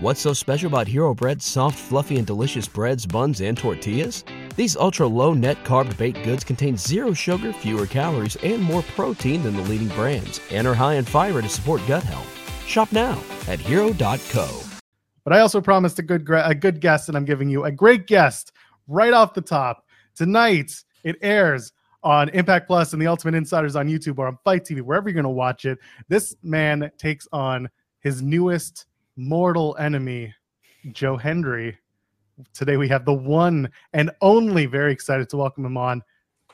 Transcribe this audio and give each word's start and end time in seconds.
What's 0.00 0.20
so 0.20 0.32
special 0.32 0.68
about 0.68 0.86
Hero 0.86 1.12
Bread's 1.12 1.44
soft, 1.44 1.76
fluffy, 1.76 2.18
and 2.18 2.26
delicious 2.26 2.68
breads, 2.68 3.04
buns, 3.04 3.40
and 3.40 3.58
tortillas? 3.58 4.22
These 4.54 4.76
ultra 4.76 5.08
low 5.08 5.34
net 5.34 5.64
carb 5.64 5.96
baked 5.98 6.22
goods 6.22 6.44
contain 6.44 6.76
zero 6.76 7.12
sugar, 7.12 7.52
fewer 7.52 7.84
calories, 7.84 8.36
and 8.36 8.62
more 8.62 8.82
protein 8.94 9.42
than 9.42 9.56
the 9.56 9.62
leading 9.62 9.88
brands, 9.88 10.40
and 10.52 10.68
are 10.68 10.74
high 10.74 10.94
in 10.94 11.04
fiber 11.04 11.42
to 11.42 11.48
support 11.48 11.84
gut 11.88 12.04
health. 12.04 12.28
Shop 12.64 12.92
now 12.92 13.20
at 13.48 13.58
hero.co. 13.58 14.62
But 15.24 15.32
I 15.32 15.40
also 15.40 15.60
promised 15.60 15.98
a 15.98 16.02
good 16.02 16.30
a 16.30 16.54
good 16.54 16.80
guest, 16.80 17.08
and 17.08 17.16
I'm 17.16 17.24
giving 17.24 17.48
you 17.48 17.64
a 17.64 17.72
great 17.72 18.06
guest 18.06 18.52
right 18.86 19.12
off 19.12 19.34
the 19.34 19.40
top. 19.40 19.84
Tonight 20.14 20.70
it 21.02 21.16
airs 21.22 21.72
on 22.04 22.28
Impact 22.28 22.68
Plus 22.68 22.92
and 22.92 23.02
the 23.02 23.08
Ultimate 23.08 23.34
Insiders 23.34 23.74
on 23.74 23.88
YouTube 23.88 24.18
or 24.18 24.28
on 24.28 24.38
FITE 24.44 24.62
TV, 24.62 24.80
wherever 24.80 25.08
you're 25.08 25.14
going 25.14 25.24
to 25.24 25.28
watch 25.28 25.64
it. 25.64 25.76
This 26.06 26.36
man 26.44 26.88
takes 26.98 27.26
on 27.32 27.68
his 27.98 28.22
newest 28.22 28.86
mortal 29.18 29.76
enemy, 29.78 30.32
Joe 30.92 31.16
Hendry. 31.16 31.76
Today 32.54 32.76
we 32.76 32.88
have 32.88 33.04
the 33.04 33.12
one 33.12 33.68
and 33.92 34.10
only. 34.22 34.64
Very 34.66 34.92
excited 34.92 35.28
to 35.30 35.36
welcome 35.36 35.66
him 35.66 35.76
on. 35.76 36.02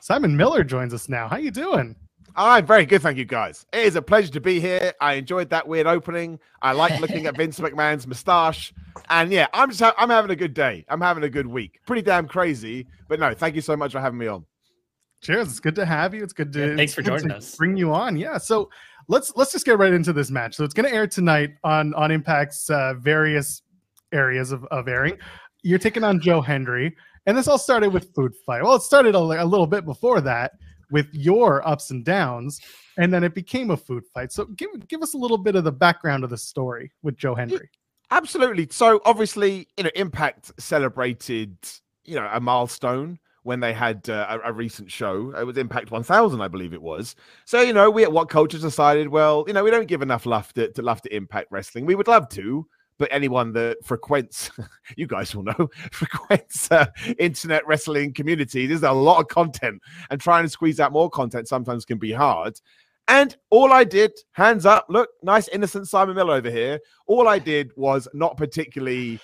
Simon 0.01 0.35
Miller 0.35 0.63
joins 0.63 0.93
us 0.93 1.07
now. 1.07 1.27
How 1.27 1.37
you 1.37 1.51
doing? 1.51 1.95
I'm 2.35 2.65
very 2.65 2.85
good, 2.85 3.01
thank 3.01 3.17
you, 3.17 3.23
guys. 3.23 3.65
It 3.71 3.85
is 3.85 3.95
a 3.95 4.01
pleasure 4.01 4.31
to 4.33 4.41
be 4.41 4.59
here. 4.59 4.93
I 4.99 5.13
enjoyed 5.13 5.49
that 5.51 5.65
weird 5.65 5.87
opening. 5.87 6.37
I 6.61 6.73
like 6.73 6.99
looking 7.01 7.27
at 7.27 7.37
Vince 7.37 7.59
McMahon's 7.59 8.07
moustache, 8.07 8.73
and 9.09 9.31
yeah, 9.31 9.47
I'm 9.53 9.69
just 9.69 9.81
ha- 9.81 9.95
I'm 9.97 10.09
having 10.09 10.31
a 10.31 10.35
good 10.35 10.53
day. 10.53 10.83
I'm 10.89 10.99
having 10.99 11.23
a 11.23 11.29
good 11.29 11.47
week. 11.47 11.79
Pretty 11.85 12.01
damn 12.01 12.27
crazy, 12.27 12.87
but 13.07 13.19
no, 13.19 13.33
thank 13.33 13.55
you 13.55 13.61
so 13.61 13.77
much 13.77 13.93
for 13.93 14.01
having 14.01 14.19
me 14.19 14.27
on. 14.27 14.43
Cheers! 15.21 15.47
It's 15.49 15.59
good 15.59 15.75
to 15.75 15.85
have 15.85 16.13
you. 16.13 16.23
It's 16.23 16.33
good 16.33 16.51
to 16.53 16.69
yeah, 16.69 16.75
thanks 16.75 16.93
for 16.93 17.01
joining 17.01 17.31
us. 17.31 17.55
Bring 17.55 17.77
you 17.77 17.93
on. 17.93 18.17
Yeah. 18.17 18.37
So 18.37 18.69
let's 19.07 19.33
let's 19.35 19.51
just 19.51 19.65
get 19.65 19.77
right 19.77 19.93
into 19.93 20.13
this 20.13 20.31
match. 20.31 20.55
So 20.55 20.63
it's 20.63 20.73
going 20.73 20.89
to 20.89 20.95
air 20.95 21.07
tonight 21.07 21.51
on 21.63 21.93
on 21.93 22.11
Impact's 22.11 22.69
uh, 22.69 22.93
various 22.97 23.61
areas 24.11 24.51
of, 24.51 24.65
of 24.65 24.87
airing. 24.87 25.17
You're 25.63 25.79
taking 25.79 26.03
on 26.03 26.19
Joe 26.19 26.41
Hendry, 26.41 26.95
and 27.25 27.37
this 27.37 27.47
all 27.47 27.57
started 27.57 27.89
with 27.89 28.13
food 28.13 28.33
fight. 28.45 28.63
Well, 28.63 28.75
it 28.75 28.81
started 28.81 29.15
a, 29.15 29.19
a 29.19 29.45
little 29.45 29.67
bit 29.67 29.85
before 29.85 30.21
that 30.21 30.53
with 30.91 31.07
your 31.11 31.67
ups 31.67 31.91
and 31.91 32.05
downs, 32.05 32.61
and 32.97 33.13
then 33.13 33.23
it 33.23 33.33
became 33.33 33.71
a 33.71 33.77
food 33.77 34.03
fight. 34.13 34.31
So 34.31 34.45
give 34.45 34.69
give 34.87 35.01
us 35.01 35.13
a 35.13 35.17
little 35.17 35.37
bit 35.37 35.55
of 35.55 35.63
the 35.63 35.71
background 35.71 36.23
of 36.23 36.29
the 36.29 36.37
story 36.37 36.91
with 37.01 37.17
Joe 37.17 37.35
Hendry. 37.35 37.69
Absolutely. 38.11 38.67
So 38.69 39.01
obviously, 39.05 39.67
you 39.77 39.83
know, 39.83 39.89
Impact 39.95 40.51
celebrated, 40.59 41.57
you 42.03 42.15
know, 42.15 42.29
a 42.31 42.39
milestone 42.39 43.17
when 43.45 43.59
they 43.59 43.73
had 43.73 44.09
uh, 44.09 44.39
a, 44.43 44.49
a, 44.49 44.53
recent 44.53 44.89
show. 44.89 45.31
It 45.37 45.43
was 45.43 45.55
Impact 45.57 45.91
1000, 45.91 46.41
I 46.41 46.47
believe 46.47 46.73
it 46.73 46.81
was. 46.81 47.15
So, 47.45 47.61
you 47.61 47.73
know, 47.73 47.91
we 47.91 48.03
at 48.03 48.09
WhatCulture 48.09 48.59
decided, 48.59 49.07
well, 49.07 49.45
you 49.45 49.53
know, 49.53 49.63
we 49.63 49.69
don't 49.69 49.87
give 49.87 50.01
enough 50.01 50.25
love 50.25 50.51
to, 50.53 50.71
love 50.79 50.99
to 51.03 51.15
Impact 51.15 51.51
Wrestling. 51.51 51.85
We 51.85 51.93
would 51.93 52.07
love 52.07 52.27
to, 52.29 52.65
but 52.97 53.07
anyone 53.11 53.53
that 53.53 53.77
frequents, 53.83 54.49
you 54.97 55.05
guys 55.05 55.35
will 55.35 55.43
know, 55.43 55.69
frequents 55.91 56.71
uh, 56.71 56.87
internet 57.19 57.67
wrestling 57.67 58.13
community, 58.13 58.65
there's 58.65 58.81
a 58.81 58.91
lot 58.91 59.21
of 59.21 59.27
content, 59.27 59.79
and 60.09 60.19
trying 60.19 60.43
to 60.43 60.49
squeeze 60.49 60.79
out 60.79 60.91
more 60.91 61.11
content 61.11 61.47
sometimes 61.47 61.85
can 61.85 61.99
be 61.99 62.11
hard. 62.11 62.59
And 63.07 63.37
all 63.51 63.71
I 63.71 63.83
did, 63.83 64.11
hands 64.31 64.65
up, 64.65 64.87
look, 64.89 65.09
nice 65.21 65.47
innocent 65.49 65.87
Simon 65.87 66.15
Miller 66.15 66.33
over 66.33 66.49
here. 66.49 66.79
All 67.05 67.27
I 67.27 67.37
did 67.37 67.69
was 67.75 68.07
not 68.15 68.37
particularly, 68.37 69.19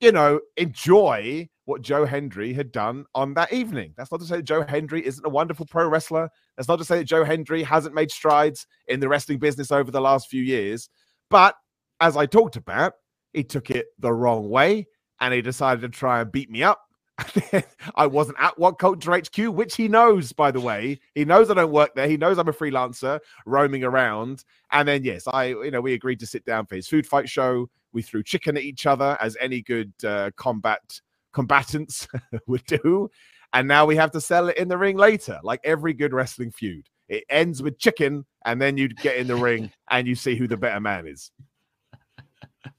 you 0.00 0.12
know, 0.12 0.38
enjoy 0.56 1.48
what 1.66 1.82
Joe 1.82 2.06
Hendry 2.06 2.52
had 2.52 2.72
done 2.72 3.04
on 3.14 3.34
that 3.34 3.52
evening. 3.52 3.92
That's 3.96 4.10
not 4.10 4.20
to 4.20 4.26
say 4.26 4.36
that 4.36 4.44
Joe 4.44 4.64
Hendry 4.66 5.04
isn't 5.04 5.26
a 5.26 5.28
wonderful 5.28 5.66
pro 5.66 5.86
wrestler. 5.88 6.30
That's 6.56 6.68
not 6.68 6.78
to 6.78 6.84
say 6.84 6.98
that 6.98 7.04
Joe 7.04 7.24
Hendry 7.24 7.62
hasn't 7.62 7.94
made 7.94 8.10
strides 8.10 8.66
in 8.86 9.00
the 9.00 9.08
wrestling 9.08 9.38
business 9.38 9.70
over 9.70 9.90
the 9.90 10.00
last 10.00 10.30
few 10.30 10.42
years. 10.42 10.88
But 11.28 11.56
as 12.00 12.16
I 12.16 12.26
talked 12.26 12.56
about, 12.56 12.94
he 13.32 13.42
took 13.42 13.70
it 13.70 13.86
the 13.98 14.12
wrong 14.12 14.48
way 14.48 14.86
and 15.20 15.34
he 15.34 15.42
decided 15.42 15.80
to 15.82 15.88
try 15.88 16.20
and 16.20 16.30
beat 16.30 16.50
me 16.50 16.62
up. 16.62 16.80
I 17.96 18.06
wasn't 18.06 18.38
at 18.38 18.56
WhatCulture 18.56 19.26
HQ, 19.26 19.54
which 19.54 19.74
he 19.74 19.88
knows, 19.88 20.32
by 20.32 20.50
the 20.50 20.60
way. 20.60 21.00
He 21.14 21.24
knows 21.24 21.50
I 21.50 21.54
don't 21.54 21.72
work 21.72 21.94
there. 21.94 22.08
He 22.08 22.16
knows 22.16 22.38
I'm 22.38 22.48
a 22.48 22.52
freelancer 22.52 23.18
roaming 23.44 23.82
around. 23.82 24.44
And 24.70 24.86
then, 24.86 25.02
yes, 25.02 25.26
I, 25.26 25.46
you 25.46 25.70
know, 25.70 25.80
we 25.80 25.94
agreed 25.94 26.20
to 26.20 26.26
sit 26.26 26.44
down 26.44 26.66
for 26.66 26.76
his 26.76 26.86
food 26.86 27.06
fight 27.06 27.28
show. 27.28 27.68
We 27.92 28.02
threw 28.02 28.22
chicken 28.22 28.56
at 28.56 28.62
each 28.62 28.84
other, 28.84 29.16
as 29.20 29.36
any 29.40 29.62
good 29.62 29.92
uh, 30.04 30.30
combat 30.36 31.00
combatants 31.36 32.08
would 32.48 32.64
do. 32.64 33.10
And 33.52 33.68
now 33.68 33.84
we 33.86 33.94
have 33.96 34.10
to 34.12 34.20
sell 34.20 34.48
it 34.48 34.56
in 34.56 34.68
the 34.68 34.78
ring 34.78 34.96
later, 34.96 35.38
like 35.42 35.60
every 35.62 35.92
good 35.92 36.12
wrestling 36.12 36.50
feud. 36.50 36.86
It 37.08 37.24
ends 37.30 37.62
with 37.62 37.78
chicken, 37.78 38.24
and 38.44 38.60
then 38.60 38.76
you 38.76 38.88
get 38.88 39.16
in 39.18 39.28
the 39.28 39.36
ring 39.36 39.70
and 39.90 40.08
you 40.08 40.16
see 40.16 40.34
who 40.34 40.48
the 40.48 40.56
better 40.56 40.80
man 40.80 41.06
is. 41.06 41.30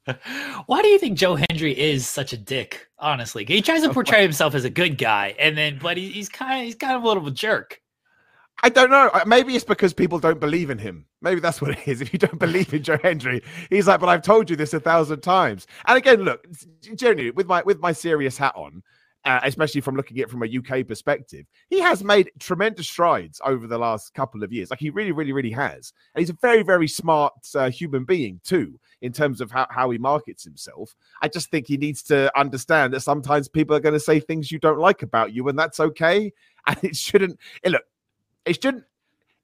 Why 0.66 0.82
do 0.82 0.88
you 0.90 1.00
think 1.00 1.18
Joe 1.18 1.36
Hendry 1.36 1.80
is 1.80 2.06
such 2.06 2.34
a 2.34 2.38
dick? 2.38 2.88
Honestly, 3.00 3.46
he 3.46 3.62
tries 3.62 3.84
to 3.84 3.94
portray 3.94 4.22
himself 4.24 4.56
as 4.56 4.66
a 4.66 4.70
good 4.70 4.98
guy, 4.98 5.36
and 5.40 5.58
then 5.58 5.80
but 5.82 5.96
he, 5.96 6.10
he's 6.10 6.28
kind 6.28 6.60
of 6.60 6.66
he's 6.66 6.76
kind 6.76 6.98
of 6.98 7.04
a 7.04 7.08
little 7.08 7.24
of 7.24 7.28
a 7.28 7.32
jerk. 7.32 7.80
I 8.64 8.70
don't 8.70 8.90
know. 8.90 9.10
Uh, 9.14 9.24
maybe 9.26 9.56
it's 9.56 9.64
because 9.64 9.94
people 9.94 10.18
don't 10.20 10.40
believe 10.40 10.70
in 10.70 10.80
him. 10.80 11.06
Maybe 11.22 11.40
that's 11.40 11.62
what 11.62 11.72
it 11.72 11.88
is. 11.88 12.02
If 12.08 12.12
you 12.12 12.20
don't 12.20 12.40
believe 12.40 12.74
in 12.74 12.84
Joe 12.84 12.98
Hendry, 13.04 13.44
he's 13.70 13.88
like, 13.88 14.00
"But 14.00 14.10
I've 14.10 14.24
told 14.24 14.50
you 14.50 14.56
this 14.56 14.74
a 14.74 14.80
thousand 14.80 15.22
times." 15.22 15.68
And 15.86 15.98
again, 15.98 16.22
look, 16.22 16.46
generally 16.96 17.32
with 17.32 17.48
my 17.48 17.62
with 17.64 17.80
my 17.80 17.92
serious 17.92 18.38
hat 18.38 18.54
on, 18.56 18.82
uh, 19.26 19.42
especially 19.44 19.82
from 19.82 19.96
looking 19.96 20.18
at 20.18 20.24
it 20.24 20.30
from 20.30 20.42
a 20.42 20.58
UK 20.58 20.88
perspective, 20.88 21.46
he 21.70 21.80
has 21.82 22.04
made 22.04 22.32
tremendous 22.40 22.88
strides 22.88 23.42
over 23.46 23.68
the 23.68 23.78
last 23.78 24.14
couple 24.14 24.42
of 24.42 24.54
years. 24.54 24.70
Like 24.70 24.80
he 24.80 24.90
really, 24.90 25.12
really, 25.12 25.34
really 25.34 25.52
has. 25.52 25.92
And 26.16 26.22
he's 26.22 26.30
a 26.30 26.38
very, 26.42 26.64
very 26.64 26.88
smart 26.88 27.34
uh, 27.54 27.70
human 27.70 28.06
being 28.06 28.40
too, 28.44 28.80
in 29.02 29.12
terms 29.12 29.42
of 29.42 29.52
how, 29.52 29.68
how 29.70 29.90
he 29.90 29.98
markets 29.98 30.44
himself. 30.44 30.96
I 31.22 31.28
just 31.28 31.52
think 31.52 31.68
he 31.68 31.78
needs 31.78 32.02
to 32.04 32.36
understand 32.40 32.94
that 32.94 33.02
sometimes 33.02 33.50
people 33.50 33.76
are 33.76 33.82
going 33.82 33.94
to 33.94 34.00
say 34.00 34.20
things 34.20 34.52
you 34.52 34.60
don't 34.60 34.80
like 34.80 35.04
about 35.04 35.34
you, 35.34 35.48
and 35.50 35.60
that's 35.60 35.80
okay. 35.80 36.32
And 36.70 36.84
it 36.84 36.98
shouldn't. 36.98 37.40
Look, 37.66 37.84
it 38.48 38.62
shouldn't. 38.62 38.84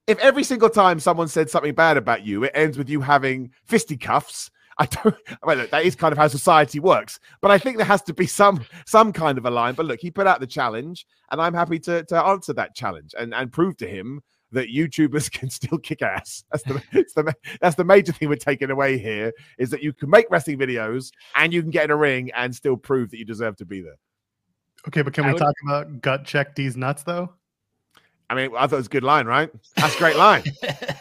If 0.05 0.19
every 0.19 0.43
single 0.43 0.69
time 0.69 0.99
someone 0.99 1.29
said 1.29 1.49
something 1.49 1.73
bad 1.73 1.95
about 1.95 2.25
you, 2.25 2.43
it 2.43 2.51
ends 2.53 2.77
with 2.77 2.89
you 2.89 3.01
having 3.01 3.51
fisticuffs. 3.63 4.51
I 4.77 4.85
don't. 4.85 5.15
Well, 5.43 5.57
look, 5.57 5.71
that 5.71 5.85
is 5.85 5.95
kind 5.95 6.11
of 6.11 6.17
how 6.17 6.27
society 6.27 6.79
works. 6.79 7.19
But 7.41 7.51
I 7.51 7.57
think 7.57 7.77
there 7.77 7.85
has 7.85 8.01
to 8.03 8.13
be 8.13 8.27
some 8.27 8.63
some 8.85 9.13
kind 9.13 9.37
of 9.37 9.45
a 9.45 9.51
line. 9.51 9.75
But 9.75 9.85
look, 9.85 9.99
he 9.99 10.09
put 10.09 10.27
out 10.27 10.39
the 10.39 10.47
challenge, 10.47 11.05
and 11.31 11.41
I'm 11.41 11.53
happy 11.53 11.79
to 11.79 12.03
to 12.03 12.23
answer 12.23 12.53
that 12.53 12.75
challenge 12.75 13.13
and 13.17 13.33
and 13.33 13.51
prove 13.51 13.77
to 13.77 13.87
him 13.87 14.21
that 14.53 14.69
YouTubers 14.69 15.31
can 15.37 15.49
still 15.49 15.77
kick 15.77 16.01
ass. 16.01 16.43
That's 16.51 16.63
the, 16.63 16.81
that's 16.93 17.13
the 17.13 17.35
that's 17.59 17.75
the 17.75 17.83
major 17.83 18.13
thing 18.13 18.29
we're 18.29 18.35
taking 18.35 18.71
away 18.71 18.97
here 18.97 19.33
is 19.57 19.69
that 19.71 19.83
you 19.83 19.91
can 19.91 20.09
make 20.09 20.27
wrestling 20.29 20.57
videos 20.57 21.11
and 21.35 21.53
you 21.53 21.61
can 21.61 21.71
get 21.71 21.85
in 21.85 21.91
a 21.91 21.97
ring 21.97 22.31
and 22.35 22.55
still 22.55 22.77
prove 22.77 23.11
that 23.11 23.17
you 23.17 23.25
deserve 23.25 23.57
to 23.57 23.65
be 23.65 23.81
there. 23.81 23.97
Okay, 24.87 25.01
but 25.01 25.13
can 25.13 25.25
I 25.25 25.27
we 25.27 25.33
would... 25.33 25.39
talk 25.39 25.55
about 25.65 26.01
gut 26.01 26.25
check 26.25 26.55
these 26.55 26.77
nuts 26.77 27.03
though? 27.03 27.33
I 28.33 28.35
mean, 28.35 28.51
I 28.57 28.65
thought 28.65 28.73
it 28.73 28.77
was 28.77 28.85
a 28.87 28.89
good 28.89 29.03
line, 29.03 29.27
right? 29.27 29.51
That's 29.75 29.93
a 29.93 29.97
great 29.99 30.15
line. 30.15 30.43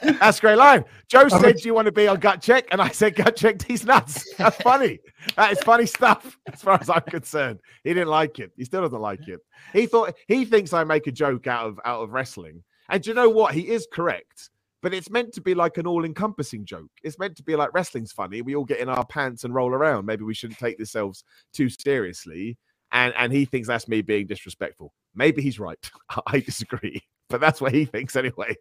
That's 0.03 0.37
a 0.37 0.41
great 0.43 0.57
line. 0.57 0.85
Joe 1.09 1.29
said, 1.29 1.57
Do 1.57 1.63
you 1.67 1.73
want 1.73 1.87
to 1.87 1.93
be 1.93 2.07
on 2.07 2.21
gut 2.21 2.43
check? 2.43 2.67
And 2.71 2.79
I 2.79 2.91
said, 2.91 3.15
Gut 3.15 3.37
check 3.37 3.59
these 3.61 3.87
nuts. 3.87 4.35
That's 4.37 4.57
funny. 4.59 4.99
That 5.37 5.51
is 5.51 5.59
funny 5.61 5.87
stuff 5.87 6.39
as 6.53 6.61
far 6.61 6.79
as 6.79 6.91
I'm 6.91 7.01
concerned. 7.01 7.61
He 7.85 7.95
didn't 7.95 8.11
like 8.11 8.39
it. 8.39 8.53
He 8.59 8.67
still 8.67 8.83
doesn't 8.83 9.01
like 9.01 9.29
it. 9.29 9.41
He 9.73 9.87
thought 9.87 10.15
he 10.29 10.45
thinks 10.45 10.75
I 10.75 10.85
make 10.85 11.07
a 11.07 11.13
joke 11.13 11.47
out 11.47 11.69
of 11.69 11.81
out 11.87 12.03
of 12.03 12.13
wrestling. 12.13 12.63
And 12.91 13.07
you 13.07 13.15
know 13.15 13.31
what? 13.31 13.55
He 13.55 13.71
is 13.71 13.89
correct. 13.91 14.51
But 14.83 14.93
it's 14.93 15.09
meant 15.09 15.33
to 15.33 15.41
be 15.41 15.55
like 15.55 15.79
an 15.79 15.87
all-encompassing 15.87 16.67
joke. 16.67 16.91
It's 17.03 17.19
meant 17.19 17.37
to 17.37 17.43
be 17.43 17.57
like 17.57 17.73
wrestling's 17.73 18.13
funny. 18.13 18.43
We 18.43 18.57
all 18.57 18.65
get 18.67 18.81
in 18.81 18.91
our 18.91 19.07
pants 19.07 19.45
and 19.45 19.55
roll 19.55 19.71
around. 19.71 20.05
Maybe 20.05 20.25
we 20.25 20.35
shouldn't 20.35 20.59
take 20.59 20.79
ourselves 20.79 21.25
too 21.55 21.71
seriously. 21.71 22.59
And 22.91 23.15
and 23.17 23.33
he 23.33 23.47
thinks 23.47 23.69
that's 23.69 23.89
me 23.89 24.03
being 24.03 24.27
disrespectful. 24.27 24.93
Maybe 25.15 25.41
he's 25.41 25.59
right. 25.59 25.91
I 26.27 26.41
disagree 26.41 27.03
but 27.29 27.41
that's 27.41 27.61
what 27.61 27.73
he 27.73 27.85
thinks 27.85 28.17
anyway. 28.17 28.57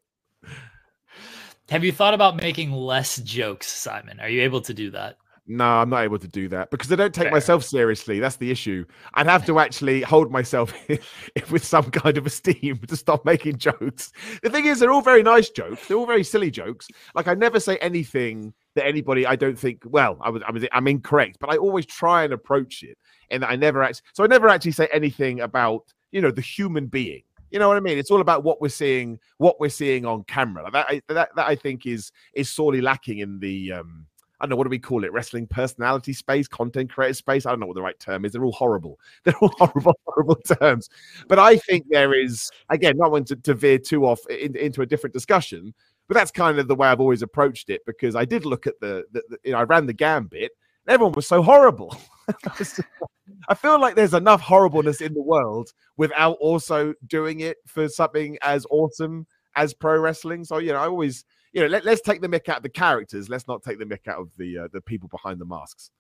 Have 1.70 1.86
you 1.86 1.92
thought 1.92 2.14
about 2.14 2.36
making 2.36 2.72
less 2.72 3.18
jokes, 3.18 3.72
Simon? 3.72 4.20
Are 4.20 4.28
you 4.28 4.42
able 4.42 4.62
to 4.62 4.74
do 4.74 4.92
that? 4.92 5.18
No, 5.48 5.66
I'm 5.66 5.90
not 5.90 6.04
able 6.04 6.20
to 6.20 6.28
do 6.28 6.48
that 6.50 6.70
because 6.70 6.92
I 6.92 6.96
don't 6.96 7.14
take 7.14 7.26
Fair. 7.26 7.32
myself 7.32 7.64
seriously. 7.64 8.20
That's 8.20 8.36
the 8.38 8.52
issue. 8.52 8.86
I'd 9.16 9.28
have 9.28 9.46
to 9.48 9.60
actually 9.60 10.02
hold 10.02 10.32
myself 10.32 10.74
with 11.50 11.66
some 11.66 11.92
kind 11.92 12.18
of 12.18 12.26
esteem 12.26 12.78
to 12.88 12.96
stop 12.96 13.26
making 13.26 13.58
jokes. 13.58 14.12
The 14.44 14.50
thing 14.50 14.66
is, 14.66 14.80
they're 14.80 14.92
all 14.92 15.02
very 15.02 15.24
nice 15.24 15.50
jokes. 15.50 15.88
They're 15.88 15.98
all 15.98 16.06
very 16.06 16.24
silly 16.24 16.52
jokes. 16.52 16.88
Like 17.16 17.28
I 17.28 17.34
never 17.34 17.60
say 17.60 17.78
anything 17.78 18.54
that 18.76 18.86
anybody 18.86 19.26
I 19.26 19.36
don't 19.36 19.58
think. 19.58 19.84
Well, 19.86 20.18
I 20.22 20.30
was, 20.30 20.44
I 20.48 20.52
was, 20.52 20.66
I'm 20.72 20.88
incorrect, 20.88 21.38
but 21.40 21.52
I 21.52 21.58
always 21.58 21.86
try 21.86 22.24
and 22.24 22.34
approach 22.34 22.84
it, 22.84 22.98
and 23.30 23.44
I 23.44 23.56
never 23.56 23.82
actually. 23.82 24.06
So 24.14 24.24
I 24.24 24.28
never 24.28 24.48
actually 24.48 24.72
say 24.72 24.88
anything 24.94 25.42
about 25.42 25.84
you 26.12 26.22
know 26.22 26.32
the 26.32 26.42
human 26.42 26.88
being 26.88 27.24
you 27.52 27.60
know 27.60 27.68
what 27.68 27.78
I 27.78 27.82
mean? 27.82 27.98
It's 27.98 28.12
all 28.12 28.22
about 28.22 28.44
what 28.44 28.62
we're 28.62 28.70
seeing, 28.70 29.20
what 29.38 29.60
we're 29.60 29.70
seeing 29.70 30.06
on 30.06 30.24
camera. 30.24 30.70
That, 30.72 31.02
that, 31.10 31.30
that 31.36 31.48
I 31.48 31.56
think 31.56 31.86
is 31.86 32.12
is 32.34 32.50
sorely 32.50 32.82
lacking 32.82 33.20
in 33.20 33.40
the 33.40 33.74
um, 33.74 34.06
I 34.40 34.46
don't 34.46 34.52
know 34.52 34.56
what 34.56 34.64
do 34.64 34.70
we 34.70 34.80
call 34.80 35.04
it? 35.04 35.14
Wrestling 35.14 35.48
personality 35.48 36.14
space, 36.14 36.48
content 36.48 36.92
creator 36.92 37.14
space. 37.14 37.46
I 37.46 37.52
don't 37.52 37.60
know 37.60 37.68
what 37.68 37.76
the 37.76 37.82
right 37.82 38.00
term 38.00 38.26
is. 38.26 38.32
They're 38.32 38.44
all 38.46 38.52
horrible. 38.52 39.00
They're 39.24 39.38
all 39.38 39.54
horrible, 39.58 40.00
horrible 40.06 40.36
terms. 40.36 40.90
But 41.28 41.40
I 41.40 41.58
think 41.58 41.86
there 41.90 42.14
is 42.14 42.50
again, 42.70 42.98
not 42.98 43.12
want 43.12 43.28
to, 43.28 43.36
to 43.36 43.54
veer 43.54 43.78
too 43.78 44.06
off 44.06 44.26
in, 44.30 44.56
into 44.56 44.82
a 44.82 44.86
different 44.86 45.14
discussion. 45.14 45.74
But 46.08 46.16
that's 46.16 46.32
kind 46.32 46.60
of 46.60 46.68
the 46.68 46.76
way 46.76 46.88
I've 46.88 47.00
always 47.00 47.22
approached 47.22 47.70
it 47.70 47.86
because 47.86 48.16
I 48.16 48.26
did 48.26 48.46
look 48.46 48.68
at 48.68 48.80
the, 48.82 49.06
the, 49.12 49.24
the 49.30 49.38
you 49.46 49.52
know, 49.52 49.60
I 49.60 49.64
ran 49.64 49.86
the 49.86 49.94
gambit 49.94 50.52
Everyone 50.88 51.14
was 51.14 51.28
so 51.28 51.42
horrible. 51.42 51.96
I 53.52 53.54
feel 53.54 53.82
like 53.82 53.96
there's 53.96 54.14
enough 54.14 54.40
horribleness 54.40 55.02
in 55.02 55.14
the 55.14 55.22
world 55.22 55.74
without 55.98 56.38
also 56.40 56.94
doing 57.06 57.42
it 57.42 57.58
for 57.68 57.90
something 57.90 58.38
as 58.42 58.66
awesome 58.70 59.28
as 59.58 59.74
pro 59.74 60.00
wrestling. 60.00 60.46
So 60.46 60.60
you 60.60 60.72
know, 60.72 60.78
I 60.78 60.86
always 60.86 61.26
you 61.52 61.60
know 61.60 61.68
let, 61.68 61.86
us 61.86 62.00
take 62.00 62.22
the 62.22 62.30
mick 62.30 62.48
out 62.48 62.58
of 62.58 62.64
the 62.64 62.70
characters. 62.70 63.28
Let's 63.28 63.50
not 63.50 63.62
take 63.62 63.78
the 63.78 63.84
mick 63.84 64.08
out 64.08 64.20
of 64.20 64.30
the 64.38 64.58
uh, 64.60 64.68
the 64.72 64.80
people 64.80 65.10
behind 65.10 65.42
the 65.42 65.46
masks. 65.46 65.92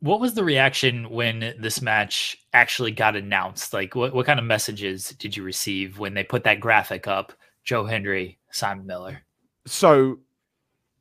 What 0.00 0.20
was 0.20 0.34
the 0.34 0.44
reaction 0.44 1.08
when 1.08 1.54
this 1.58 1.80
match 1.80 2.36
actually 2.52 2.90
got 2.90 3.16
announced? 3.16 3.72
Like, 3.72 3.94
what, 3.94 4.12
what 4.12 4.26
kind 4.26 4.38
of 4.38 4.44
messages 4.44 5.14
did 5.18 5.34
you 5.34 5.42
receive 5.42 5.98
when 5.98 6.12
they 6.12 6.24
put 6.24 6.44
that 6.44 6.60
graphic 6.60 7.08
up? 7.08 7.32
Joe 7.62 7.86
Hendry, 7.86 8.38
Simon 8.50 8.84
Miller. 8.84 9.22
So 9.66 10.18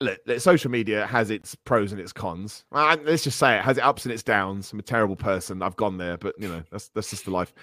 look, 0.03 0.39
social 0.39 0.69
media 0.69 1.05
has 1.07 1.29
its 1.29 1.55
pros 1.55 1.91
and 1.91 2.01
its 2.01 2.13
cons. 2.13 2.65
let's 2.71 3.23
just 3.23 3.39
say 3.39 3.55
it 3.55 3.61
has 3.61 3.77
its 3.77 3.85
ups 3.85 4.05
and 4.05 4.13
its 4.13 4.23
downs. 4.23 4.71
I'm 4.71 4.79
a 4.79 4.83
terrible 4.83 5.15
person. 5.15 5.61
I've 5.61 5.75
gone 5.75 5.97
there, 5.97 6.17
but 6.17 6.35
you 6.38 6.47
know 6.47 6.63
that's 6.71 6.89
that's 6.89 7.09
just 7.09 7.25
the 7.25 7.31
life. 7.31 7.53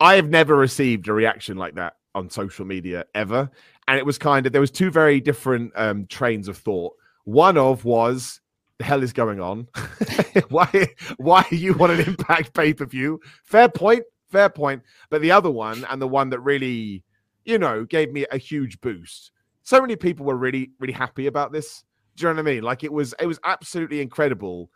I 0.00 0.14
have 0.16 0.28
never 0.28 0.56
received 0.56 1.08
a 1.08 1.12
reaction 1.12 1.56
like 1.56 1.74
that 1.76 1.96
on 2.14 2.28
social 2.30 2.64
media 2.64 3.04
ever, 3.14 3.50
and 3.88 3.98
it 3.98 4.06
was 4.06 4.18
kind 4.18 4.46
of 4.46 4.52
there 4.52 4.60
was 4.60 4.70
two 4.70 4.90
very 4.90 5.20
different 5.20 5.72
um, 5.76 6.06
trains 6.06 6.48
of 6.48 6.56
thought. 6.56 6.94
One 7.24 7.56
of 7.56 7.84
was 7.84 8.40
the 8.78 8.84
hell 8.84 9.02
is 9.02 9.12
going 9.12 9.40
on? 9.40 9.68
why 10.48 10.88
why 11.16 11.46
you 11.50 11.74
want 11.74 11.92
an 11.92 12.00
impact 12.00 12.54
pay 12.54 12.74
per 12.74 12.86
view? 12.86 13.20
Fair 13.44 13.68
point, 13.68 14.04
fair 14.30 14.50
point. 14.50 14.82
But 15.10 15.22
the 15.22 15.30
other 15.30 15.50
one, 15.50 15.86
and 15.88 16.02
the 16.02 16.08
one 16.08 16.30
that 16.30 16.40
really, 16.40 17.04
you 17.44 17.58
know, 17.58 17.84
gave 17.84 18.12
me 18.12 18.26
a 18.30 18.38
huge 18.38 18.80
boost 18.80 19.30
so 19.64 19.80
many 19.80 19.96
people 19.96 20.24
were 20.24 20.36
really 20.36 20.70
really 20.78 20.92
happy 20.92 21.26
about 21.26 21.52
this. 21.52 21.84
Do 22.16 22.22
you 22.22 22.28
know 22.28 22.42
what 22.42 22.48
I 22.48 22.54
mean? 22.54 22.62
Like 22.62 22.84
it 22.84 22.92
was 22.92 23.14
it 23.18 23.26
was 23.26 23.40
absolutely 23.44 24.00
incredible. 24.00 24.70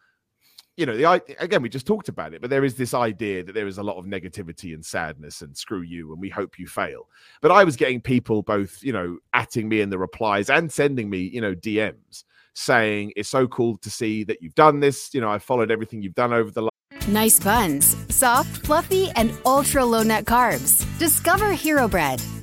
You 0.76 0.86
know, 0.86 0.96
the 0.96 1.36
again 1.38 1.62
we 1.62 1.68
just 1.68 1.86
talked 1.86 2.08
about 2.08 2.34
it, 2.34 2.40
but 2.40 2.50
there 2.50 2.64
is 2.64 2.74
this 2.74 2.94
idea 2.94 3.44
that 3.44 3.52
there 3.52 3.66
is 3.66 3.78
a 3.78 3.82
lot 3.82 3.96
of 3.96 4.04
negativity 4.04 4.74
and 4.74 4.84
sadness 4.84 5.42
and 5.42 5.56
screw 5.56 5.82
you 5.82 6.12
and 6.12 6.20
we 6.20 6.28
hope 6.28 6.58
you 6.58 6.66
fail. 6.66 7.08
But 7.40 7.50
I 7.50 7.64
was 7.64 7.76
getting 7.76 8.00
people 8.00 8.42
both, 8.42 8.82
you 8.82 8.92
know, 8.92 9.18
atting 9.34 9.66
me 9.66 9.80
in 9.80 9.90
the 9.90 9.98
replies 9.98 10.50
and 10.50 10.70
sending 10.72 11.10
me, 11.10 11.18
you 11.18 11.40
know, 11.40 11.54
DMs 11.54 12.24
saying 12.58 13.12
it's 13.16 13.28
so 13.28 13.46
cool 13.48 13.76
to 13.78 13.90
see 13.90 14.24
that 14.24 14.42
you've 14.42 14.54
done 14.54 14.80
this. 14.80 15.14
You 15.14 15.20
know, 15.20 15.30
I 15.30 15.38
followed 15.38 15.70
everything 15.70 16.02
you've 16.02 16.14
done 16.14 16.32
over 16.32 16.50
the 16.50 16.62
last. 16.62 17.08
Nice 17.08 17.40
buns, 17.40 17.96
soft, 18.14 18.66
fluffy, 18.66 19.10
and 19.16 19.32
ultra 19.46 19.84
low 19.84 20.02
net 20.02 20.24
carbs. 20.24 20.84
Discover 20.98 21.52
Hero 21.52 21.88
Bread, 21.88 22.20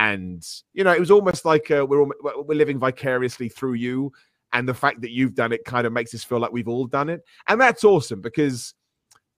And 0.00 0.42
you 0.72 0.82
know, 0.82 0.92
it 0.92 0.98
was 0.98 1.10
almost 1.10 1.44
like 1.44 1.70
uh, 1.70 1.84
we're 1.86 2.06
we're 2.22 2.54
living 2.56 2.78
vicariously 2.78 3.50
through 3.50 3.74
you, 3.74 4.10
and 4.54 4.66
the 4.66 4.72
fact 4.72 5.02
that 5.02 5.10
you've 5.10 5.34
done 5.34 5.52
it 5.52 5.66
kind 5.66 5.86
of 5.86 5.92
makes 5.92 6.14
us 6.14 6.24
feel 6.24 6.38
like 6.38 6.52
we've 6.52 6.68
all 6.68 6.86
done 6.86 7.10
it, 7.10 7.20
and 7.48 7.60
that's 7.60 7.84
awesome 7.84 8.22
because 8.22 8.72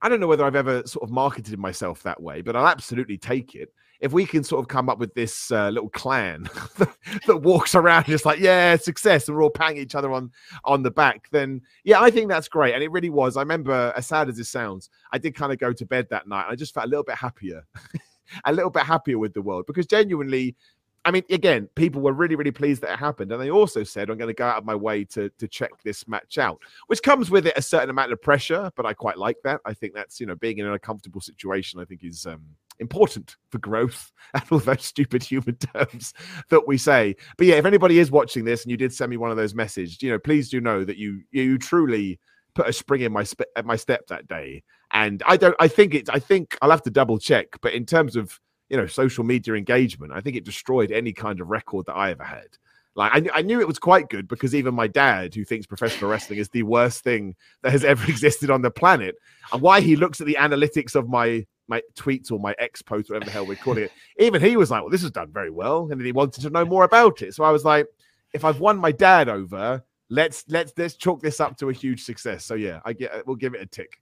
I 0.01 0.09
don't 0.09 0.21
know 0.21 0.29
whether 0.29 0.45
I've 0.45 0.55
ever 0.55 0.85
sort 0.87 1.03
of 1.03 1.11
marketed 1.11 1.59
myself 1.59 2.05
that 2.05 2.23
way, 2.23 2.43
but 2.43 2.55
I'll 2.55 2.69
absolutely 2.69 3.19
take 3.19 3.57
it. 3.57 3.75
If 4.01 4.13
we 4.13 4.25
can 4.25 4.45
sort 4.45 4.61
of 4.61 4.69
come 4.69 4.89
up 4.89 5.01
with 5.01 5.13
this 5.15 5.51
uh, 5.51 5.71
little 5.71 5.89
clan 5.89 6.49
that 7.27 7.43
walks 7.43 7.75
around 7.75 8.05
just 8.05 8.25
like 8.25 8.39
yeah 8.39 8.77
success 8.77 9.27
and 9.27 9.37
we're 9.37 9.43
all 9.43 9.51
patting 9.51 9.79
each 9.79 9.97
other 9.97 10.13
on 10.13 10.31
on 10.65 10.85
the 10.85 10.91
back 10.91 11.29
then 11.31 11.61
yeah 11.83 12.01
i 12.01 12.11
think 12.11 12.29
that's 12.29 12.49
great. 12.49 12.75
And 12.75 12.85
it 12.85 12.91
really 12.93 13.11
was. 13.11 13.37
I 13.37 13.41
remember 13.41 13.93
as 13.97 14.07
sad 14.07 14.29
as 14.29 14.39
it 14.39 14.45
sounds 14.45 14.91
i 15.13 15.19
did 15.19 15.35
kind 15.35 15.53
of 15.53 15.59
go 15.59 15.73
to 15.73 15.87
bed 15.87 16.07
that 16.11 16.27
night 16.29 16.45
and 16.45 16.53
i 16.53 16.57
just 16.57 16.75
felt 16.75 16.87
a 16.87 16.89
little 16.89 17.05
bit 17.05 17.17
happier 17.17 17.65
a 18.45 18.53
little 18.53 18.71
bit 18.71 18.85
happier 18.85 19.19
with 19.19 19.35
the 19.35 19.43
world 19.43 19.67
because 19.67 19.87
genuinely, 19.87 20.57
I 21.05 21.11
mean, 21.11 21.25
again, 21.31 21.69
people 21.75 22.01
were 22.01 22.13
really, 22.13 22.37
really 22.37 22.53
pleased 22.53 22.83
that 22.83 22.93
it 22.93 22.99
happened. 22.99 23.33
And 23.33 23.41
they 23.41 23.51
also 23.51 23.83
said, 23.83 24.09
I'm 24.09 24.19
going 24.19 24.29
to 24.29 24.35
go 24.35 24.47
out 24.47 24.59
of 24.59 24.65
my 24.65 24.75
way 24.75 25.05
to, 25.07 25.29
to 25.31 25.49
check 25.49 25.71
this 25.83 26.07
match 26.07 26.39
out, 26.39 26.61
which 26.87 27.03
comes 27.03 27.31
with 27.31 27.47
it 27.47 27.55
a 27.57 27.63
certain 27.63 27.91
amount 27.91 28.13
of 28.13 28.23
pressure, 28.23 28.71
but 28.77 28.87
I 28.87 28.93
quite 28.95 29.19
like 29.19 29.39
that. 29.45 29.61
I 29.65 29.75
think 29.75 29.95
that's, 29.95 30.21
you 30.21 30.27
know, 30.27 30.37
being 30.37 30.59
in 30.59 30.67
a 30.67 30.79
comfortable 30.79 31.21
situation, 31.21 31.81
I 31.81 31.85
think 31.85 32.05
is 32.05 32.25
um, 32.25 32.43
important 32.79 33.37
for 33.51 33.59
growth 33.59 34.13
and 34.35 34.45
all 34.51 34.59
those 34.59 34.85
stupid 34.85 35.23
human 35.23 35.57
terms 35.75 36.15
that 36.51 36.69
we 36.69 36.79
say. 36.79 37.17
But 37.37 37.49
yeah, 37.49 37.57
if 37.57 37.65
anybody 37.65 37.99
is 37.99 38.11
watching 38.11 38.45
this 38.45 38.63
and 38.63 38.71
you 38.71 38.77
did 38.77 38.93
send 38.93 39.11
me 39.11 39.17
one 39.17 39.31
of 39.31 39.37
those 39.37 39.55
messages, 39.55 40.01
you 40.03 40.11
know, 40.11 40.19
please 40.19 40.51
do 40.51 40.61
know 40.61 40.85
that 40.85 40.99
you, 40.99 41.23
you 41.33 41.59
truly 41.59 42.21
put 42.55 42.69
a 42.69 42.73
spring 42.73 43.01
in 43.01 43.13
my, 43.13 43.25
spe- 43.25 43.43
my 43.65 43.77
step 43.77 44.07
that 44.07 44.29
day 44.29 44.63
and 44.93 45.23
I 45.27 45.37
don't, 45.37 45.57
I 45.59 45.69
think 45.69 45.95
it's, 45.95 46.11
I 46.11 46.19
think 46.19 46.57
I'll 46.63 46.71
have 46.71 46.83
to 46.83 46.91
double 46.91 47.19
check, 47.19 47.61
but 47.61 47.73
in 47.73 47.87
terms 47.87 48.17
of, 48.17 48.39
you 48.69 48.77
know, 48.77 48.87
social 48.87 49.25
media 49.25 49.55
engagement, 49.55 50.13
I 50.13 50.21
think 50.21 50.37
it 50.37 50.45
destroyed 50.45 50.93
any 50.93 51.13
kind 51.13 51.41
of 51.41 51.49
record 51.49 51.87
that 51.87 51.95
I 51.95 52.11
ever 52.11 52.25
had. 52.25 52.49
Like 52.95 53.13
I, 53.15 53.39
I 53.39 53.43
knew 53.43 53.61
it 53.61 53.67
was 53.67 53.79
quite 53.79 54.11
good 54.11 54.29
because 54.29 54.55
even 54.55 54.75
my 54.75 54.87
dad, 54.87 55.35
who 55.35 55.45
thinks 55.45 55.67
professional 55.67 56.11
wrestling 56.11 56.39
is 56.39 56.51
the 56.51 56.63
worst 56.63 57.03
thing 57.03 57.35
that 57.63 57.73
has 57.73 57.85
ever 57.93 58.05
existed 58.05 58.51
on 58.51 58.63
the 58.63 58.71
planet, 58.71 59.17
and 59.53 59.63
why 59.63 59.81
he 59.81 59.97
looks 59.97 60.21
at 60.21 60.27
the 60.27 60.37
analytics 60.39 60.95
of 60.95 61.09
my 61.09 61.47
my 61.69 61.81
tweets 61.95 62.31
or 62.31 62.39
my 62.39 62.55
ex 62.59 62.83
post, 62.83 63.09
whatever 63.09 63.25
the 63.25 63.31
hell 63.31 63.47
we're 63.47 63.57
calling 63.57 63.85
it, 63.85 63.93
even 64.19 64.43
he 64.43 64.57
was 64.57 64.71
like, 64.71 64.83
"Well, 64.83 64.91
this 64.91 65.05
is 65.05 65.11
done 65.11 65.33
very 65.33 65.51
well," 65.51 65.89
and 65.91 66.01
he 66.01 66.13
wanted 66.13 66.43
to 66.43 66.51
know 66.51 66.65
more 66.67 66.85
about 66.85 67.23
it. 67.23 67.35
So 67.35 67.45
I 67.45 67.51
was 67.51 67.65
like, 67.65 67.87
"If 68.35 68.45
I've 68.45 68.61
won 68.61 68.77
my 68.77 68.93
dad 68.93 69.29
over, 69.31 69.83
let's 70.11 70.45
let's 70.49 70.75
let's 70.77 70.95
chalk 70.95 71.23
this 71.23 71.41
up 71.41 71.57
to 71.59 71.71
a 71.71 71.73
huge 71.73 72.03
success." 72.05 72.45
So 72.45 72.55
yeah, 72.55 72.81
I 72.85 72.93
get 72.93 73.27
we'll 73.27 73.37
give 73.37 73.55
it 73.55 73.63
a 73.63 73.67
tick. 73.67 74.02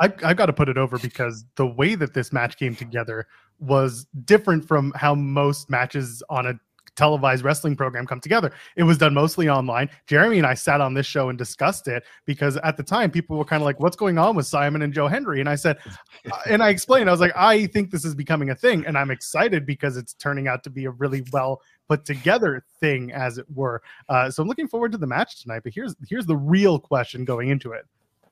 I, 0.00 0.12
I've 0.24 0.36
got 0.36 0.46
to 0.46 0.52
put 0.52 0.68
it 0.68 0.78
over 0.78 0.98
because 0.98 1.44
the 1.56 1.66
way 1.66 1.94
that 1.94 2.14
this 2.14 2.32
match 2.32 2.58
came 2.58 2.74
together 2.74 3.26
was 3.58 4.06
different 4.24 4.66
from 4.66 4.92
how 4.96 5.14
most 5.14 5.70
matches 5.70 6.22
on 6.28 6.46
a 6.46 6.54
televised 6.96 7.44
wrestling 7.44 7.76
program 7.76 8.06
come 8.06 8.20
together. 8.20 8.52
It 8.74 8.82
was 8.82 8.98
done 8.98 9.14
mostly 9.14 9.48
online. 9.48 9.88
Jeremy 10.06 10.38
and 10.38 10.46
I 10.46 10.54
sat 10.54 10.80
on 10.80 10.94
this 10.94 11.06
show 11.06 11.28
and 11.28 11.38
discussed 11.38 11.86
it 11.88 12.04
because 12.24 12.56
at 12.58 12.76
the 12.76 12.82
time 12.82 13.10
people 13.10 13.36
were 13.36 13.44
kind 13.44 13.62
of 13.62 13.64
like, 13.64 13.78
"What's 13.78 13.96
going 13.96 14.18
on 14.18 14.34
with 14.34 14.46
Simon 14.46 14.82
and 14.82 14.92
Joe 14.92 15.06
Hendry?" 15.06 15.40
And 15.40 15.48
I 15.48 15.54
said, 15.54 15.78
and 16.46 16.62
I 16.62 16.70
explained, 16.70 17.08
I 17.08 17.12
was 17.12 17.20
like, 17.20 17.36
"I 17.36 17.66
think 17.66 17.90
this 17.90 18.04
is 18.04 18.14
becoming 18.14 18.50
a 18.50 18.54
thing, 18.54 18.84
and 18.86 18.98
I'm 18.98 19.10
excited 19.10 19.66
because 19.66 19.96
it's 19.96 20.14
turning 20.14 20.48
out 20.48 20.64
to 20.64 20.70
be 20.70 20.86
a 20.86 20.90
really 20.90 21.22
well 21.32 21.60
put 21.88 22.04
together 22.04 22.64
thing, 22.80 23.12
as 23.12 23.38
it 23.38 23.46
were." 23.54 23.82
Uh, 24.08 24.30
so 24.30 24.42
I'm 24.42 24.48
looking 24.48 24.68
forward 24.68 24.92
to 24.92 24.98
the 24.98 25.06
match 25.06 25.42
tonight. 25.42 25.60
But 25.62 25.74
here's 25.74 25.94
here's 26.08 26.26
the 26.26 26.36
real 26.36 26.78
question 26.78 27.24
going 27.24 27.50
into 27.50 27.72
it: 27.72 27.86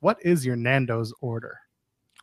what 0.04 0.18
is 0.20 0.44
your 0.44 0.54
Nando's 0.54 1.14
order? 1.22 1.58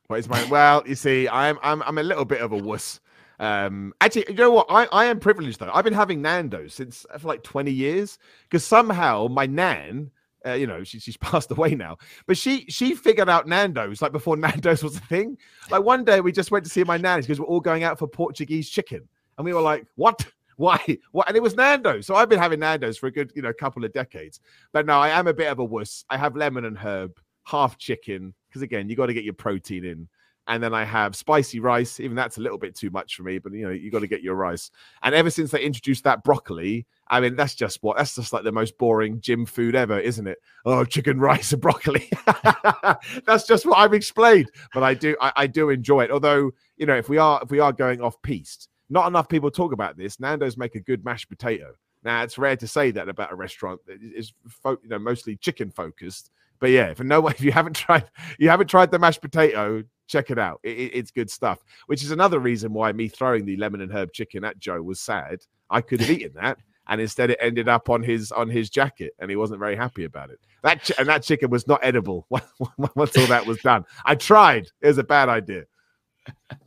What 0.05 0.19
is 0.19 0.29
my 0.29 0.43
well? 0.49 0.83
You 0.85 0.93
see, 0.93 1.27
I'm 1.27 1.57
I'm 1.63 1.81
I'm 1.81 1.97
a 1.97 2.03
little 2.03 2.25
bit 2.25 2.41
of 2.41 2.51
a 2.51 2.57
wuss. 2.57 2.99
Um, 3.39 3.91
actually, 4.01 4.25
you 4.29 4.35
know 4.35 4.51
what? 4.51 4.67
I, 4.69 4.85
I 4.91 5.05
am 5.05 5.19
privileged 5.19 5.59
though. 5.59 5.71
I've 5.73 5.83
been 5.83 5.93
having 5.93 6.21
Nando's 6.21 6.75
since 6.75 7.07
uh, 7.11 7.17
for 7.17 7.27
like 7.27 7.41
20 7.41 7.71
years 7.71 8.19
because 8.43 8.63
somehow 8.63 9.27
my 9.31 9.47
nan, 9.47 10.11
uh, 10.45 10.51
you 10.51 10.67
know, 10.67 10.83
she, 10.83 10.99
she's 10.99 11.17
passed 11.29 11.49
away 11.49 11.73
now, 11.73 11.97
but 12.27 12.37
she 12.37 12.65
she 12.69 12.93
figured 12.93 13.29
out 13.29 13.47
Nando's 13.47 13.99
like 13.99 14.11
before 14.11 14.37
Nando's 14.45 14.83
was 14.83 14.97
a 14.97 14.99
thing. 14.99 15.35
Like 15.71 15.81
one 15.81 16.03
day 16.03 16.21
we 16.21 16.31
just 16.31 16.51
went 16.51 16.63
to 16.65 16.71
see 16.71 16.83
my 16.83 16.97
nan 16.97 17.21
because 17.21 17.39
we're 17.39 17.47
all 17.47 17.61
going 17.61 17.83
out 17.83 17.97
for 17.97 18.07
Portuguese 18.07 18.69
chicken, 18.69 19.09
and 19.39 19.45
we 19.45 19.53
were 19.53 19.61
like, 19.61 19.87
what? 19.95 20.23
Why? 20.57 20.79
What? 21.13 21.27
And 21.27 21.35
it 21.35 21.41
was 21.41 21.55
Nando's. 21.55 22.05
So 22.05 22.13
I've 22.13 22.29
been 22.29 22.37
having 22.37 22.59
Nando's 22.59 22.99
for 22.99 23.07
a 23.07 23.11
good, 23.11 23.31
you 23.35 23.41
know, 23.41 23.51
couple 23.51 23.83
of 23.83 23.91
decades. 23.91 24.39
But 24.71 24.85
no, 24.85 24.99
I 24.99 25.09
am 25.09 25.25
a 25.25 25.33
bit 25.33 25.47
of 25.47 25.57
a 25.57 25.65
wuss. 25.65 26.05
I 26.11 26.17
have 26.17 26.35
lemon 26.35 26.65
and 26.65 26.77
herb 26.77 27.19
half 27.43 27.77
chicken 27.77 28.33
because 28.49 28.61
again, 28.61 28.89
you 28.89 28.95
got 28.95 29.07
to 29.07 29.13
get 29.13 29.23
your 29.23 29.33
protein 29.33 29.85
in. 29.85 30.07
And 30.47 30.61
then 30.61 30.73
I 30.73 30.83
have 30.83 31.15
spicy 31.15 31.59
rice. 31.59 31.99
Even 31.99 32.15
that's 32.15 32.37
a 32.37 32.41
little 32.41 32.57
bit 32.57 32.75
too 32.75 32.89
much 32.89 33.15
for 33.15 33.23
me, 33.23 33.37
but 33.37 33.53
you 33.53 33.63
know, 33.63 33.71
you 33.71 33.91
got 33.91 33.99
to 33.99 34.07
get 34.07 34.23
your 34.23 34.35
rice. 34.35 34.71
And 35.03 35.13
ever 35.13 35.29
since 35.29 35.51
they 35.51 35.61
introduced 35.61 36.03
that 36.03 36.23
broccoli, 36.23 36.87
I 37.07 37.19
mean, 37.19 37.35
that's 37.35 37.55
just 37.55 37.81
what 37.83 37.97
that's 37.97 38.15
just 38.15 38.33
like 38.33 38.43
the 38.43 38.51
most 38.51 38.77
boring 38.77 39.21
gym 39.21 39.45
food 39.45 39.75
ever, 39.75 39.99
isn't 39.99 40.27
it? 40.27 40.39
Oh, 40.65 40.83
chicken 40.83 41.19
rice 41.19 41.53
and 41.53 41.61
broccoli. 41.61 42.09
that's 43.25 43.45
just 43.45 43.65
what 43.65 43.77
I've 43.77 43.93
explained. 43.93 44.49
But 44.73 44.83
I 44.83 44.93
do, 44.93 45.15
I, 45.21 45.31
I 45.35 45.47
do 45.47 45.69
enjoy 45.69 46.05
it. 46.05 46.11
Although, 46.11 46.51
you 46.75 46.85
know, 46.85 46.95
if 46.95 47.07
we 47.07 47.17
are 47.17 47.39
if 47.43 47.51
we 47.51 47.59
are 47.59 47.71
going 47.71 48.01
off 48.01 48.21
piste, 48.21 48.67
not 48.89 49.07
enough 49.07 49.29
people 49.29 49.51
talk 49.51 49.71
about 49.71 49.95
this. 49.95 50.19
Nando's 50.19 50.57
make 50.57 50.75
a 50.75 50.81
good 50.81 51.05
mashed 51.05 51.29
potato. 51.29 51.73
Now 52.03 52.23
it's 52.23 52.37
rare 52.37 52.57
to 52.57 52.67
say 52.67 52.91
that 52.91 53.07
about 53.07 53.31
a 53.31 53.35
restaurant 53.35 53.79
that 53.85 53.99
is, 54.01 54.33
you 54.65 54.79
know, 54.85 54.99
mostly 54.99 55.37
chicken 55.37 55.69
focused 55.71 56.31
but 56.61 56.69
yeah, 56.69 56.93
for 56.93 57.03
no 57.03 57.27
if 57.27 57.41
you 57.41 57.51
haven't 57.51 57.75
tried 57.75 58.09
you 58.39 58.47
haven't 58.49 58.67
tried 58.67 58.91
the 58.91 58.99
mashed 58.99 59.21
potato, 59.21 59.83
check 60.07 60.31
it 60.31 60.39
out. 60.39 60.61
It, 60.63 60.77
it, 60.77 60.91
it's 60.93 61.11
good 61.11 61.29
stuff. 61.29 61.59
Which 61.87 62.03
is 62.03 62.11
another 62.11 62.39
reason 62.39 62.71
why 62.71 62.93
me 62.93 63.09
throwing 63.09 63.43
the 63.45 63.57
lemon 63.57 63.81
and 63.81 63.91
herb 63.91 64.13
chicken 64.13 64.45
at 64.45 64.59
Joe 64.59 64.81
was 64.81 65.01
sad. 65.01 65.39
I 65.69 65.81
could 65.81 65.99
have 65.99 66.09
eaten 66.09 66.33
that, 66.35 66.59
and 66.87 67.01
instead 67.01 67.31
it 67.31 67.39
ended 67.41 67.67
up 67.67 67.89
on 67.89 68.03
his 68.03 68.31
on 68.31 68.47
his 68.47 68.69
jacket, 68.69 69.13
and 69.19 69.29
he 69.29 69.35
wasn't 69.35 69.59
very 69.59 69.75
happy 69.75 70.05
about 70.05 70.29
it. 70.29 70.39
That 70.63 70.83
ch- 70.83 70.91
and 70.97 71.09
that 71.09 71.23
chicken 71.23 71.49
was 71.49 71.67
not 71.67 71.81
edible 71.83 72.27
once 72.29 73.17
all 73.17 73.27
that 73.27 73.45
was 73.45 73.57
done. 73.59 73.83
I 74.05 74.15
tried. 74.15 74.67
It 74.81 74.87
was 74.87 74.97
a 74.99 75.03
bad 75.03 75.27
idea. 75.27 75.63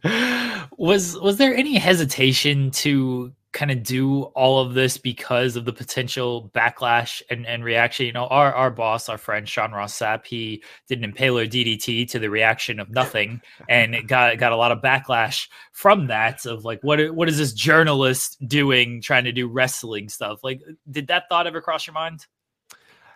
was 0.77 1.17
was 1.21 1.37
there 1.37 1.55
any 1.55 1.77
hesitation 1.77 2.73
to 2.73 3.33
kind 3.55 3.71
of 3.71 3.83
do 3.83 4.25
all 4.35 4.59
of 4.59 4.75
this 4.75 4.99
because 4.99 5.55
of 5.57 5.65
the 5.65 5.73
potential 5.73 6.51
backlash 6.55 7.23
and, 7.31 7.47
and 7.47 7.65
reaction. 7.65 8.05
You 8.05 8.13
know, 8.13 8.27
our, 8.27 8.53
our 8.53 8.71
boss, 8.71 9.09
our 9.09 9.17
friend 9.17 9.49
Sean 9.49 9.73
Ross 9.73 9.97
Sapp, 9.97 10.27
he 10.27 10.63
did 10.89 11.03
an 11.03 11.11
impaler 11.11 11.49
DDT 11.49 12.11
to 12.11 12.19
the 12.19 12.29
reaction 12.29 12.81
of 12.81 12.91
nothing 12.91 13.41
and 13.69 13.95
it 13.95 14.07
got 14.09 14.37
got 14.39 14.53
a 14.53 14.57
lot 14.57 14.73
of 14.73 14.83
backlash 14.83 15.49
from 15.73 16.09
that 16.09 16.45
of 16.45 16.65
like 16.65 16.81
what 16.83 17.15
what 17.15 17.29
is 17.29 17.39
this 17.39 17.53
journalist 17.53 18.37
doing 18.47 19.01
trying 19.01 19.25
to 19.25 19.33
do 19.33 19.47
wrestling 19.47 20.09
stuff? 20.09 20.41
Like 20.43 20.61
did 20.91 21.07
that 21.07 21.29
thought 21.29 21.47
ever 21.47 21.61
cross 21.61 21.87
your 21.87 21.95
mind? 21.95 22.27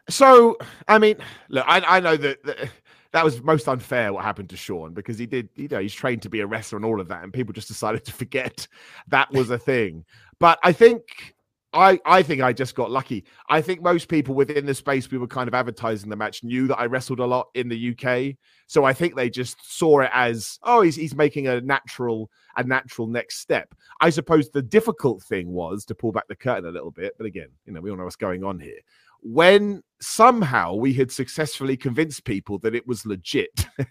So, 0.08 0.56
I 0.86 0.98
mean, 0.98 1.16
look, 1.50 1.66
I, 1.68 1.80
I 1.80 2.00
know 2.00 2.16
that, 2.16 2.42
that 2.44 2.70
that 3.12 3.24
was 3.24 3.42
most 3.42 3.68
unfair 3.68 4.12
what 4.12 4.24
happened 4.24 4.50
to 4.50 4.56
Sean 4.56 4.92
because 4.92 5.18
he 5.18 5.26
did, 5.26 5.48
you 5.56 5.68
know, 5.68 5.80
he's 5.80 5.94
trained 5.94 6.22
to 6.22 6.28
be 6.28 6.40
a 6.40 6.46
wrestler 6.46 6.76
and 6.76 6.84
all 6.84 7.00
of 7.00 7.08
that, 7.08 7.22
and 7.22 7.32
people 7.32 7.52
just 7.52 7.68
decided 7.68 8.04
to 8.04 8.12
forget 8.24 8.66
that 9.08 9.32
was 9.32 9.50
a 9.50 9.58
thing. 9.58 10.04
But 10.38 10.58
I 10.62 10.72
think 10.72 11.34
I 11.72 11.98
I 12.04 12.22
think 12.22 12.42
I 12.42 12.52
just 12.52 12.74
got 12.74 12.90
lucky. 12.90 13.24
I 13.48 13.60
think 13.60 13.82
most 13.82 14.08
people 14.08 14.34
within 14.34 14.66
the 14.66 14.74
space 14.74 15.10
we 15.10 15.18
were 15.18 15.26
kind 15.26 15.48
of 15.48 15.54
advertising 15.54 16.08
the 16.08 16.16
match 16.16 16.42
knew 16.42 16.66
that 16.68 16.78
I 16.78 16.86
wrestled 16.86 17.20
a 17.20 17.26
lot 17.26 17.48
in 17.54 17.68
the 17.68 17.96
UK, 17.96 18.36
so 18.66 18.84
I 18.84 18.92
think 18.92 19.14
they 19.14 19.30
just 19.30 19.56
saw 19.64 20.00
it 20.00 20.10
as 20.12 20.58
oh 20.62 20.82
he's 20.82 20.96
he's 20.96 21.14
making 21.14 21.46
a 21.46 21.60
natural 21.60 22.30
a 22.56 22.64
natural 22.64 23.06
next 23.06 23.38
step. 23.38 23.74
I 24.00 24.10
suppose 24.10 24.50
the 24.50 24.62
difficult 24.62 25.22
thing 25.22 25.48
was 25.52 25.84
to 25.86 25.94
pull 25.94 26.12
back 26.12 26.26
the 26.28 26.36
curtain 26.36 26.66
a 26.66 26.72
little 26.72 26.90
bit, 26.90 27.14
but 27.16 27.26
again, 27.26 27.48
you 27.66 27.72
know, 27.72 27.80
we 27.80 27.90
all 27.90 27.96
know 27.96 28.04
what's 28.04 28.16
going 28.16 28.44
on 28.44 28.58
here. 28.58 28.78
When 29.20 29.82
somehow 30.00 30.74
we 30.74 30.92
had 30.94 31.10
successfully 31.10 31.76
convinced 31.76 32.24
people 32.24 32.58
that 32.60 32.74
it 32.74 32.86
was 32.86 33.04
legit 33.04 33.66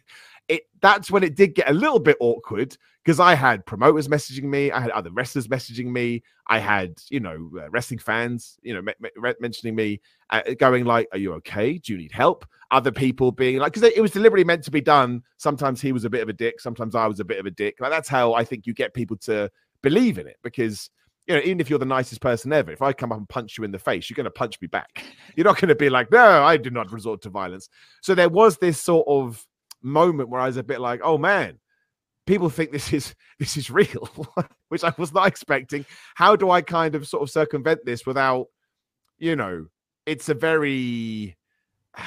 it 0.47 0.63
that's 0.81 1.11
when 1.11 1.23
it 1.23 1.35
did 1.35 1.53
get 1.55 1.69
a 1.69 1.73
little 1.73 1.99
bit 1.99 2.15
awkward 2.19 2.77
because 3.03 3.19
I 3.19 3.35
had 3.35 3.65
promoters 3.65 4.09
messaging 4.09 4.43
me, 4.43 4.69
I 4.69 4.81
had 4.81 4.91
other 4.91 5.11
wrestlers 5.11 5.47
messaging 5.47 5.85
me, 5.85 6.23
I 6.47 6.59
had 6.59 6.97
you 7.09 7.19
know 7.19 7.49
uh, 7.57 7.69
wrestling 7.69 7.99
fans 7.99 8.57
you 8.61 8.73
know 8.73 8.81
me- 8.81 8.93
me- 8.99 9.33
mentioning 9.39 9.75
me, 9.75 10.01
uh, 10.29 10.41
going 10.59 10.85
like, 10.85 11.07
"Are 11.13 11.17
you 11.17 11.33
okay? 11.35 11.77
Do 11.77 11.93
you 11.93 11.99
need 11.99 12.11
help?" 12.11 12.45
Other 12.69 12.91
people 12.91 13.31
being 13.31 13.59
like, 13.59 13.73
because 13.73 13.89
it 13.89 14.01
was 14.01 14.11
deliberately 14.11 14.43
meant 14.43 14.63
to 14.65 14.71
be 14.71 14.81
done. 14.81 15.23
Sometimes 15.37 15.79
he 15.79 15.93
was 15.93 16.03
a 16.03 16.09
bit 16.09 16.21
of 16.21 16.27
a 16.27 16.33
dick, 16.33 16.59
sometimes 16.59 16.95
I 16.95 17.07
was 17.07 17.21
a 17.21 17.25
bit 17.25 17.39
of 17.39 17.45
a 17.45 17.51
dick. 17.51 17.75
Like 17.79 17.91
that's 17.91 18.09
how 18.09 18.33
I 18.33 18.43
think 18.43 18.67
you 18.67 18.73
get 18.73 18.93
people 18.93 19.17
to 19.17 19.49
believe 19.81 20.17
in 20.17 20.27
it 20.27 20.37
because 20.43 20.89
you 21.27 21.35
know, 21.35 21.41
even 21.41 21.59
if 21.59 21.69
you're 21.69 21.79
the 21.79 21.85
nicest 21.85 22.21
person 22.21 22.53
ever, 22.53 22.71
if 22.71 22.81
I 22.81 22.93
come 22.93 23.11
up 23.11 23.17
and 23.17 23.27
punch 23.27 23.57
you 23.57 23.63
in 23.63 23.71
the 23.71 23.79
face, 23.79 24.09
you're 24.09 24.15
going 24.15 24.25
to 24.25 24.31
punch 24.31 24.59
me 24.61 24.67
back. 24.67 25.03
You're 25.35 25.45
not 25.45 25.59
going 25.59 25.69
to 25.69 25.75
be 25.75 25.89
like, 25.89 26.11
no, 26.11 26.43
I 26.43 26.57
did 26.57 26.73
not 26.73 26.91
resort 26.91 27.21
to 27.23 27.29
violence. 27.29 27.69
So 28.01 28.15
there 28.15 28.29
was 28.29 28.57
this 28.57 28.79
sort 28.81 29.05
of 29.07 29.45
moment 29.81 30.29
where 30.29 30.41
I 30.41 30.47
was 30.47 30.57
a 30.57 30.63
bit 30.63 30.79
like, 30.79 31.01
oh 31.03 31.17
man, 31.17 31.59
people 32.25 32.49
think 32.49 32.71
this 32.71 32.93
is 32.93 33.13
this 33.39 33.57
is 33.57 33.69
real, 33.69 34.09
which 34.69 34.83
I 34.83 34.93
was 34.97 35.13
not 35.13 35.27
expecting. 35.27 35.85
How 36.15 36.35
do 36.35 36.49
I 36.49 36.61
kind 36.61 36.95
of 36.95 37.07
sort 37.07 37.23
of 37.23 37.29
circumvent 37.29 37.85
this 37.85 38.05
without, 38.05 38.47
you 39.17 39.35
know, 39.35 39.65
it's 40.05 40.29
a 40.29 40.33
very 40.33 41.35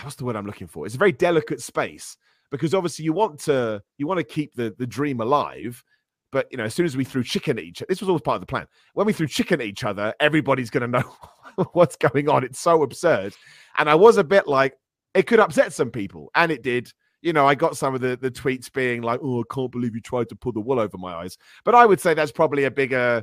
what's 0.02 0.16
the 0.16 0.24
word 0.24 0.36
I'm 0.36 0.46
looking 0.46 0.68
for? 0.68 0.86
It's 0.86 0.94
a 0.94 0.98
very 0.98 1.12
delicate 1.12 1.60
space 1.60 2.16
because 2.50 2.74
obviously 2.74 3.04
you 3.04 3.12
want 3.12 3.40
to 3.40 3.82
you 3.98 4.06
want 4.06 4.18
to 4.18 4.24
keep 4.24 4.54
the 4.54 4.74
the 4.78 4.86
dream 4.86 5.20
alive. 5.20 5.82
But 6.32 6.46
you 6.50 6.58
know, 6.58 6.64
as 6.64 6.74
soon 6.74 6.86
as 6.86 6.96
we 6.96 7.04
threw 7.04 7.24
chicken 7.24 7.58
at 7.58 7.64
each, 7.64 7.82
this 7.88 8.00
was 8.00 8.08
always 8.08 8.22
part 8.22 8.36
of 8.36 8.40
the 8.40 8.46
plan. 8.46 8.66
When 8.94 9.06
we 9.06 9.12
threw 9.12 9.26
chicken 9.26 9.60
at 9.60 9.66
each 9.66 9.84
other, 9.84 10.14
everybody's 10.20 10.70
going 10.70 10.90
to 10.90 11.00
know 11.00 11.64
what's 11.72 11.96
going 11.96 12.28
on. 12.28 12.44
It's 12.44 12.60
so 12.60 12.82
absurd, 12.82 13.34
and 13.78 13.90
I 13.90 13.94
was 13.94 14.16
a 14.16 14.24
bit 14.24 14.46
like, 14.46 14.74
it 15.14 15.26
could 15.26 15.40
upset 15.40 15.72
some 15.72 15.90
people, 15.90 16.30
and 16.34 16.52
it 16.52 16.62
did 16.62 16.92
you 17.22 17.32
know, 17.32 17.46
I 17.46 17.54
got 17.54 17.76
some 17.76 17.94
of 17.94 18.00
the, 18.00 18.16
the 18.16 18.30
tweets 18.30 18.72
being 18.72 19.02
like, 19.02 19.20
oh, 19.22 19.40
I 19.40 19.54
can't 19.54 19.70
believe 19.70 19.94
you 19.94 20.00
tried 20.00 20.28
to 20.30 20.36
pull 20.36 20.52
the 20.52 20.60
wool 20.60 20.80
over 20.80 20.96
my 20.96 21.14
eyes. 21.14 21.36
But 21.64 21.74
I 21.74 21.84
would 21.84 22.00
say 22.00 22.14
that's 22.14 22.32
probably 22.32 22.64
a 22.64 22.70
bigger, 22.70 23.22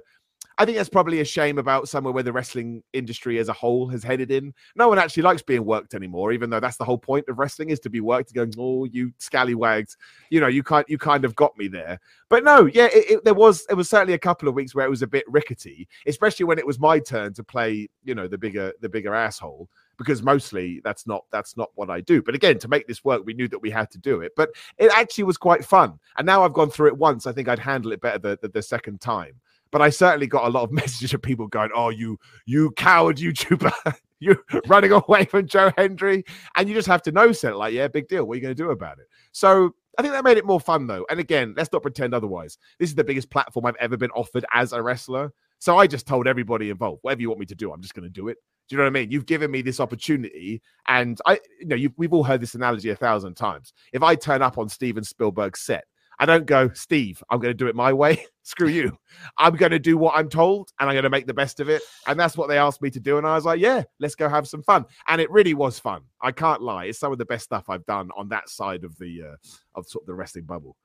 I 0.59 0.65
think 0.65 0.77
that's 0.77 0.89
probably 0.89 1.19
a 1.19 1.25
shame 1.25 1.59
about 1.59 1.87
somewhere 1.87 2.11
where 2.11 2.23
the 2.23 2.33
wrestling 2.33 2.81
industry 2.93 3.37
as 3.37 3.47
a 3.47 3.53
whole 3.53 3.87
has 3.89 4.03
headed 4.03 4.31
in. 4.31 4.53
No 4.75 4.87
one 4.87 4.97
actually 4.97 5.21
likes 5.21 5.43
being 5.43 5.63
worked 5.63 5.93
anymore, 5.93 6.31
even 6.31 6.49
though 6.49 6.59
that's 6.59 6.77
the 6.77 6.83
whole 6.83 6.97
point 6.97 7.29
of 7.29 7.37
wrestling 7.37 7.69
is 7.69 7.79
to 7.81 7.91
be 7.91 8.01
worked. 8.01 8.33
Going, 8.33 8.51
oh, 8.57 8.85
you 8.85 9.11
scallywags, 9.19 9.97
you 10.31 10.39
know, 10.39 10.47
you 10.47 10.63
can't, 10.63 10.89
you 10.89 10.97
kind 10.97 11.25
of 11.25 11.35
got 11.35 11.55
me 11.57 11.67
there. 11.67 11.99
But 12.29 12.43
no, 12.43 12.65
yeah, 12.65 12.85
it, 12.85 13.11
it, 13.11 13.23
there 13.23 13.35
was, 13.35 13.67
it 13.69 13.75
was 13.75 13.87
certainly 13.87 14.15
a 14.15 14.19
couple 14.19 14.49
of 14.49 14.55
weeks 14.55 14.73
where 14.73 14.85
it 14.85 14.89
was 14.89 15.03
a 15.03 15.07
bit 15.07 15.25
rickety, 15.27 15.87
especially 16.07 16.45
when 16.45 16.57
it 16.57 16.65
was 16.65 16.79
my 16.79 16.97
turn 16.99 17.33
to 17.35 17.43
play, 17.43 17.87
you 18.03 18.15
know, 18.15 18.27
the 18.27 18.37
bigger, 18.37 18.73
the 18.81 18.89
bigger 18.89 19.13
asshole 19.13 19.69
because 19.97 20.21
mostly 20.21 20.79
that's 20.83 21.07
not 21.07 21.25
that's 21.31 21.57
not 21.57 21.69
what 21.75 21.89
I 21.89 22.01
do. 22.01 22.21
But 22.21 22.35
again, 22.35 22.59
to 22.59 22.67
make 22.67 22.87
this 22.87 23.03
work, 23.03 23.23
we 23.25 23.33
knew 23.33 23.47
that 23.47 23.61
we 23.61 23.71
had 23.71 23.89
to 23.91 23.97
do 23.97 24.21
it. 24.21 24.33
But 24.35 24.51
it 24.77 24.91
actually 24.95 25.23
was 25.23 25.37
quite 25.37 25.65
fun. 25.65 25.99
And 26.17 26.25
now 26.25 26.43
I've 26.43 26.53
gone 26.53 26.69
through 26.69 26.89
it 26.89 26.97
once. 26.97 27.25
I 27.25 27.31
think 27.31 27.47
I'd 27.47 27.59
handle 27.59 27.91
it 27.91 28.01
better 28.01 28.19
the, 28.19 28.39
the, 28.41 28.49
the 28.49 28.61
second 28.61 29.01
time. 29.01 29.33
But 29.71 29.81
I 29.81 29.89
certainly 29.89 30.27
got 30.27 30.45
a 30.45 30.49
lot 30.49 30.63
of 30.63 30.71
messages 30.81 31.13
of 31.13 31.21
people 31.21 31.47
going, 31.47 31.69
"Oh, 31.73 31.89
you 31.89 32.17
you 32.45 32.71
coward 32.71 33.17
YouTuber." 33.17 33.95
You're 34.19 34.43
running 34.65 34.91
away 34.91 35.25
from 35.25 35.47
Joe 35.47 35.71
Hendry, 35.77 36.23
and 36.55 36.67
you 36.67 36.73
just 36.73 36.87
have 36.87 37.03
to 37.03 37.11
know 37.11 37.31
set 37.31 37.55
like, 37.55 37.71
yeah, 37.71 37.87
big 37.87 38.07
deal. 38.07 38.25
What 38.25 38.33
are 38.33 38.35
you 38.37 38.41
going 38.41 38.55
to 38.55 38.63
do 38.63 38.71
about 38.71 38.97
it? 38.97 39.05
So 39.31 39.75
I 39.97 40.01
think 40.01 40.13
that 40.13 40.23
made 40.23 40.37
it 40.37 40.45
more 40.45 40.59
fun, 40.59 40.87
though. 40.87 41.05
And 41.09 41.19
again, 41.19 41.53
let's 41.55 41.71
not 41.71 41.83
pretend 41.83 42.15
otherwise. 42.15 42.57
This 42.79 42.89
is 42.89 42.95
the 42.95 43.03
biggest 43.03 43.29
platform 43.29 43.65
I've 43.65 43.75
ever 43.79 43.95
been 43.95 44.11
offered 44.11 44.43
as 44.53 44.73
a 44.73 44.81
wrestler. 44.81 45.33
So 45.59 45.77
I 45.77 45.87
just 45.87 46.05
told 46.05 46.27
everybody 46.27 46.69
involved, 46.69 46.99
whatever 47.01 47.21
you 47.21 47.29
want 47.29 47.39
me 47.39 47.45
to 47.47 47.55
do, 47.55 47.71
I'm 47.71 47.81
just 47.81 47.95
going 47.95 48.03
to 48.03 48.09
do 48.09 48.27
it. 48.27 48.37
Do 48.67 48.75
you 48.75 48.77
know 48.77 48.83
what 48.83 48.89
I 48.97 49.01
mean? 49.01 49.11
You've 49.11 49.25
given 49.25 49.49
me 49.49 49.61
this 49.61 49.79
opportunity, 49.79 50.61
and 50.87 51.19
I, 51.25 51.39
you 51.59 51.67
know, 51.67 51.87
we've 51.95 52.13
all 52.13 52.23
heard 52.23 52.41
this 52.41 52.53
analogy 52.53 52.89
a 52.89 52.95
thousand 52.95 53.35
times. 53.35 53.73
If 53.93 54.03
I 54.03 54.15
turn 54.15 54.41
up 54.41 54.57
on 54.57 54.67
Steven 54.69 55.03
Spielberg's 55.03 55.61
set, 55.61 55.85
I 56.19 56.25
don't 56.25 56.45
go, 56.45 56.69
Steve, 56.73 57.23
I'm 57.29 57.39
going 57.39 57.51
to 57.51 57.57
do 57.57 57.67
it 57.67 57.75
my 57.75 57.93
way. 57.93 58.25
Screw 58.47 58.69
you. 58.69 58.97
I'm 59.37 59.57
going 59.57 59.73
to 59.73 59.79
do 59.79 59.97
what 59.97 60.15
I'm 60.15 60.29
told, 60.29 60.71
and 60.79 60.89
I'm 60.89 60.93
going 60.93 61.03
to 61.03 61.09
make 61.09 61.27
the 61.27 61.33
best 61.33 61.59
of 61.59 61.67
it. 61.67 61.81
And 62.07 62.17
that's 62.17 62.37
what 62.37 62.47
they 62.47 62.57
asked 62.57 62.81
me 62.81 62.89
to 62.91 62.99
do, 63.01 63.17
and 63.17 63.27
I 63.27 63.35
was 63.35 63.43
like, 63.43 63.59
yeah, 63.59 63.83
let's 63.99 64.15
go 64.15 64.29
have 64.29 64.47
some 64.47 64.63
fun. 64.63 64.85
And 65.09 65.19
it 65.19 65.29
really 65.29 65.53
was 65.53 65.79
fun. 65.79 66.03
I 66.21 66.31
can't 66.31 66.61
lie. 66.61 66.85
It's 66.85 66.97
some 66.97 67.11
of 67.11 67.17
the 67.17 67.25
best 67.25 67.43
stuff 67.43 67.65
I've 67.67 67.85
done 67.85 68.09
on 68.15 68.29
that 68.29 68.47
side 68.47 68.85
of 68.85 68.97
the 68.99 69.23
uh, 69.33 69.35
of 69.75 69.85
sort 69.85 70.03
of 70.03 70.07
the 70.07 70.13
wrestling 70.13 70.45
bubble. 70.45 70.77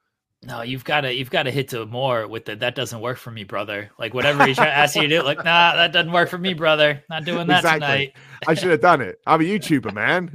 No, 0.43 0.63
you've 0.63 0.83
got 0.83 1.03
to 1.03 1.15
you've 1.15 1.31
got 1.31 1.45
to 1.45 1.53
hit 1.53 1.69
to 1.69 1.87
more 1.87 2.27
with 2.27 2.47
the 2.47 2.57
that 2.57 2.75
doesn't 2.75 3.01
work 3.01 3.17
for 3.17 3.31
me, 3.31 3.45
brother. 3.45 3.93
Like 3.97 4.13
whatever 4.13 4.45
he 4.45 4.55
asks 4.59 4.97
you 4.97 5.03
to 5.03 5.09
do, 5.09 5.23
like 5.23 5.39
nah, 5.39 5.77
that 5.77 5.93
doesn't 5.93 6.11
work 6.11 6.31
for 6.31 6.39
me, 6.39 6.55
brother. 6.55 7.01
Not 7.09 7.25
doing 7.25 7.47
that 7.47 7.59
exactly. 7.59 7.87
tonight. 7.87 8.13
I 8.49 8.55
should 8.55 8.73
have 8.73 8.81
done 8.81 9.03
it. 9.03 9.21
I'm 9.25 9.41
a 9.41 9.45
YouTuber, 9.45 9.95
man. 9.95 10.33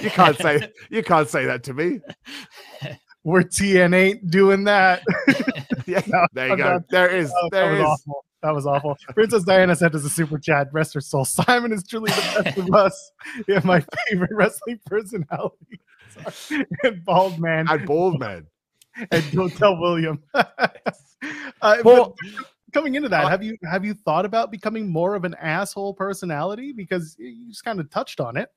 You 0.00 0.10
can't 0.10 0.38
say 0.38 0.70
you 0.90 1.02
can't 1.02 1.28
say 1.28 1.46
that 1.46 1.64
to 1.64 1.74
me. 1.74 1.98
We're 3.24 3.42
TN 3.42 3.94
ain't 3.94 4.30
doing 4.30 4.64
that. 4.64 5.02
yeah, 5.88 6.26
there 6.32 6.48
you 6.48 6.56
go. 6.56 6.80
There 6.90 7.08
is. 7.08 7.32
There 7.50 7.72
that 7.72 7.80
is. 7.80 7.86
Awful. 7.86 8.24
That 8.42 8.54
was 8.54 8.66
awful. 8.66 8.96
Princess 9.14 9.42
Diana 9.42 9.74
sent 9.74 9.94
us 9.96 10.04
a 10.04 10.08
super 10.10 10.38
chat. 10.38 10.68
Rest 10.72 10.94
her 10.94 11.00
soul. 11.00 11.24
Simon 11.24 11.72
is 11.72 11.84
truly 11.84 12.12
the 12.12 12.42
best 12.44 12.58
of 12.58 12.74
us. 12.74 13.12
Yeah, 13.48 13.60
my 13.64 13.84
favorite 14.06 14.30
wrestling 14.32 14.78
personality. 14.86 15.80
Sorry. 16.10 16.64
And 16.84 17.04
bald 17.04 17.40
man. 17.40 17.66
And 17.68 17.84
bald 17.86 18.20
man 18.20 18.46
and 19.10 19.32
don't 19.32 19.54
tell 19.56 19.78
William. 19.78 20.22
uh, 20.34 21.76
well, 21.84 22.14
coming 22.72 22.94
into 22.94 23.08
that, 23.08 23.24
uh, 23.24 23.28
have 23.28 23.42
you 23.42 23.56
have 23.64 23.84
you 23.84 23.94
thought 23.94 24.24
about 24.24 24.50
becoming 24.50 24.90
more 24.90 25.14
of 25.14 25.24
an 25.24 25.34
asshole 25.40 25.94
personality? 25.94 26.72
Because 26.72 27.16
you 27.18 27.48
just 27.48 27.64
kind 27.64 27.80
of 27.80 27.90
touched 27.90 28.20
on 28.20 28.36
it. 28.36 28.48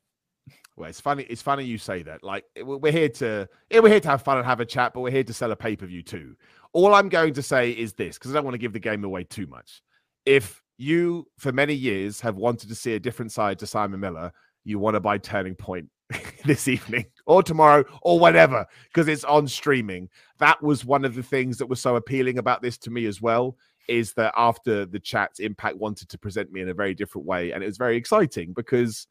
Well, 0.76 0.90
it's 0.90 1.02
funny. 1.02 1.24
It's 1.24 1.42
funny 1.42 1.64
you 1.66 1.78
say 1.78 2.02
that. 2.04 2.24
Like 2.24 2.46
we're 2.64 2.92
here 2.92 3.10
to 3.10 3.48
yeah, 3.70 3.80
we're 3.80 3.90
here 3.90 4.00
to 4.00 4.10
have 4.10 4.24
fun 4.24 4.38
and 4.38 4.46
have 4.46 4.60
a 4.60 4.66
chat, 4.66 4.94
but 4.94 5.02
we're 5.02 5.12
here 5.12 5.24
to 5.24 5.34
sell 5.34 5.52
a 5.52 5.56
pay 5.56 5.76
per 5.76 5.86
view 5.86 6.02
too. 6.02 6.36
All 6.74 6.94
I'm 6.94 7.10
going 7.10 7.34
to 7.34 7.42
say 7.42 7.72
is 7.72 7.94
this 7.94 8.18
because 8.18 8.32
I 8.32 8.36
don't 8.36 8.46
want 8.46 8.56
to 8.56 8.60
give 8.60 8.74
the 8.74 8.80
game 8.80 9.04
away 9.04 9.24
too 9.24 9.48
much. 9.48 9.82
If 10.26 10.62
you, 10.78 11.28
for 11.38 11.52
many 11.52 11.74
years, 11.74 12.22
have 12.22 12.38
wanted 12.38 12.70
to 12.70 12.76
see 12.76 12.94
a 12.96 13.00
different 13.00 13.32
side 13.32 13.60
to 13.60 13.68
Simon 13.68 14.00
Miller, 14.00 14.32
you 14.64 14.80
want 14.80 14.96
to 14.96 15.00
buy 15.00 15.18
Turning 15.18 15.56
Point 15.56 15.90
this 16.46 16.68
evening 16.68 17.06
or 17.26 17.44
tomorrow 17.44 17.84
or 18.02 18.20
whatever 18.20 18.66
because 18.88 19.08
it's 19.08 19.24
on 19.24 19.48
streaming. 19.48 20.10
That 20.40 20.62
was 20.62 20.86
one 20.86 21.06
of 21.06 21.16
the 21.16 21.24
things 21.24 21.58
that 21.58 21.68
was 21.68 21.82
so 21.82 21.96
appealing 21.96 22.38
about 22.38 22.62
this 22.62 22.78
to 22.80 22.90
me 22.92 23.06
as 23.06 23.22
well. 23.22 23.58
Is 23.88 24.14
that 24.14 24.34
after 24.38 24.86
the 24.86 25.00
chats, 25.00 25.40
Impact 25.40 25.78
wanted 25.78 26.08
to 26.10 26.18
present 26.18 26.52
me 26.52 26.62
in 26.62 26.70
a 26.70 26.74
very 26.74 26.94
different 26.94 27.26
way, 27.26 27.52
and 27.52 27.64
it 27.64 27.68
was 27.68 27.78
very 27.78 27.98
exciting 27.98 28.54
because, 28.54 29.08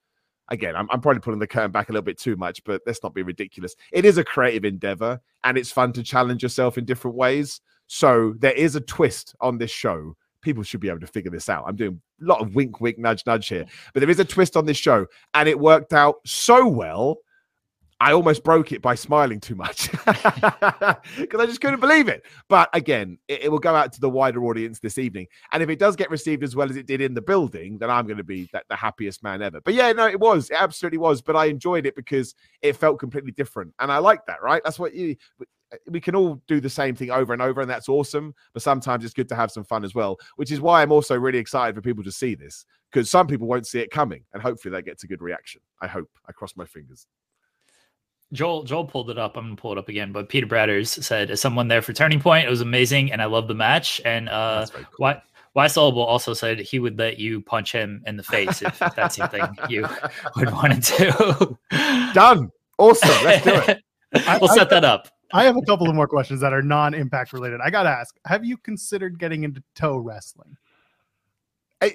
again, 0.51 0.77
I'm, 0.77 0.89
I'm 0.91 1.01
probably 1.01 1.21
pulling 1.21 1.41
the 1.41 1.47
curtain 1.47 1.71
back 1.71 1.89
a 1.89 1.93
little 1.93 2.05
bit 2.05 2.19
too 2.19 2.37
much, 2.37 2.63
but 2.65 2.83
let's 2.87 3.03
not 3.03 3.15
be 3.15 3.23
ridiculous. 3.23 3.75
It 3.93 4.05
is 4.05 4.19
a 4.19 4.25
creative 4.25 4.65
endeavor, 4.65 5.21
and 5.45 5.57
it's 5.57 5.73
fun 5.73 5.93
to 5.95 6.03
challenge 6.03 6.43
yourself 6.43 6.79
in 6.79 6.85
different 6.85 7.17
ways. 7.17 7.61
So 7.87 8.35
there 8.39 8.53
is 8.53 8.77
a 8.77 8.81
twist 8.81 9.35
on 9.41 9.59
this 9.59 9.71
show 9.71 10.17
people 10.43 10.63
should 10.63 10.81
be 10.81 10.89
able 10.89 11.01
to 11.01 11.07
figure 11.07 11.31
this 11.31 11.49
out. 11.49 11.65
I'm 11.67 11.77
doing 11.77 12.01
a 12.21 12.25
lot 12.25 12.41
of 12.41 12.55
wink, 12.55 12.81
wink, 12.81 12.99
nudge, 12.99 13.25
nudge 13.27 13.49
here, 13.49 13.67
but 13.93 14.01
there 14.01 14.11
is 14.11 14.21
a 14.21 14.25
twist 14.25 14.57
on 14.57 14.67
this 14.67 14.77
show, 14.77 15.07
and 15.35 15.49
it 15.49 15.59
worked 15.59 15.93
out 15.93 16.17
so 16.25 16.67
well. 16.67 17.19
I 18.01 18.13
almost 18.13 18.43
broke 18.43 18.73
it 18.73 18.81
by 18.81 18.95
smiling 18.95 19.41
too 19.41 19.55
much 19.55 19.91
because 19.93 21.39
I 21.39 21.47
just 21.47 21.61
couldn't 21.61 21.81
believe 21.81 22.09
it. 22.09 22.25
But 22.49 22.71
again, 22.73 23.19
it, 23.29 23.45
it, 23.45 23.53
will 23.53 23.59
go 23.59 23.75
out 23.75 23.93
to 23.93 24.01
the 24.01 24.09
wider 24.09 24.43
audience 24.45 24.81
this 24.81 24.97
evening. 24.97 25.27
And 25.53 25.63
if 25.63 25.69
it 25.69 25.79
does 25.79 25.97
get 25.97 26.11
received 26.11 26.43
as 26.43 26.57
well 26.57 26.71
as 26.71 26.77
it 26.77 26.87
did 26.87 27.03
in 27.03 27.13
the 27.13 27.21
building, 27.21 27.77
then 27.77 27.91
I'm 27.91 28.07
going 28.07 28.17
to 28.17 28.25
be 28.25 28.49
the, 28.53 28.63
the 28.71 28.77
happiest 28.77 29.23
man 29.23 29.43
ever. 29.43 29.61
But 29.61 29.75
yeah, 29.75 29.93
no, 29.93 30.07
it 30.07 30.19
was. 30.19 30.49
It 30.49 30.57
absolutely 30.59 30.99
was. 30.99 31.21
But 31.21 31.37
I 31.37 31.47
enjoyed 31.47 31.85
it 31.85 31.95
because 31.95 32.35
it 32.63 32.75
felt 32.75 32.99
completely 32.99 33.33
different. 33.33 33.75
And 33.79 33.93
I 33.93 33.99
like 33.99 34.25
that, 34.27 34.43
right? 34.43 34.63
That's 34.65 34.79
what 34.79 34.95
you 34.95 35.17
we 35.89 36.01
can 36.01 36.17
all 36.17 36.43
do 36.49 36.61
the 36.61 36.71
same 36.71 36.95
thing 36.95 37.11
over 37.11 37.33
and 37.33 37.43
over, 37.43 37.61
and 37.61 37.71
that's 37.71 37.89
awesome. 37.89 38.35
But 38.53 38.63
sometimes 38.63 39.05
it's 39.05 39.15
good 39.15 39.29
to 39.29 39.37
have 39.37 39.51
some 39.51 39.65
fun 39.65 39.85
as 39.85 39.95
well, 39.95 40.17
which 40.37 40.51
is 40.51 40.61
why 40.61 40.83
I'm 40.83 40.93
also 40.93 41.17
really 41.17 41.39
excited 41.39 41.75
for 41.75 41.83
people 41.83 42.05
to 42.05 42.13
see 42.13 42.35
this 42.35 42.65
because 42.91 43.11
some 43.11 43.27
people 43.27 43.47
won't 43.47 43.67
see 43.67 43.81
it 43.81 43.91
coming, 43.91 44.25
and 44.33 44.43
hopefully 44.43 44.73
that 44.73 44.85
gets 44.85 45.05
a 45.05 45.07
good 45.07 45.23
reaction. 45.23 45.61
I 45.81 45.87
hope. 45.87 46.09
I 46.29 46.33
cross 46.33 46.55
my 46.57 46.65
fingers. 46.65 47.07
Joel 48.33 48.63
Joel 48.63 48.85
pulled 48.85 49.11
it 49.11 49.19
up. 49.19 49.37
I'm 49.37 49.45
gonna 49.45 49.57
pull 49.57 49.73
it 49.73 49.79
up 49.79 49.89
again. 49.89 50.13
But 50.13 50.29
Peter 50.29 50.47
Bradders 50.47 51.03
said, 51.03 51.31
"As 51.31 51.41
someone 51.41 51.69
there 51.69 51.83
for 51.83 51.93
Turning 51.93 52.21
Point, 52.21 52.47
it 52.47 52.51
was 52.51 52.61
amazing, 52.61 53.13
and 53.13 53.21
I 53.21 53.25
love 53.25 53.49
the 53.49 53.55
match." 53.55 54.01
And 54.05 54.29
uh, 54.29 54.67
cool. 54.73 54.85
why 54.99 55.23
why 55.53 55.67
Solable 55.67 56.03
also 56.03 56.33
said 56.33 56.61
he 56.61 56.79
would 56.79 56.99
let 56.99 57.19
you 57.19 57.41
punch 57.41 57.73
him 57.73 58.03
in 58.07 58.17
the 58.17 58.23
face 58.23 58.63
if, 58.63 58.81
if 58.81 58.95
that's 58.95 59.17
something 59.17 59.43
you 59.69 59.87
would 60.37 60.53
want 60.53 60.83
to 60.83 60.97
do. 61.13 61.59
Done. 62.15 62.51
Awesome. 62.79 63.25
Let's 63.25 63.45
do 63.45 63.55
it. 63.55 63.83
we'll 64.41 64.49
set 64.49 64.71
that 64.71 64.85
up. 64.85 65.09
I 65.33 65.45
have 65.45 65.57
a 65.57 65.63
couple 65.63 65.89
of 65.89 65.95
more 65.95 66.09
questions 66.09 66.41
that 66.41 66.53
are 66.53 66.63
non-impact 66.63 67.33
related. 67.33 67.61
I 67.61 67.71
gotta 67.71 67.91
ask: 67.91 68.17
Have 68.27 68.45
you 68.45 68.57
considered 68.57 69.19
getting 69.19 69.45
into 69.45 69.63
toe 69.75 69.99
wrestling? 69.99 70.57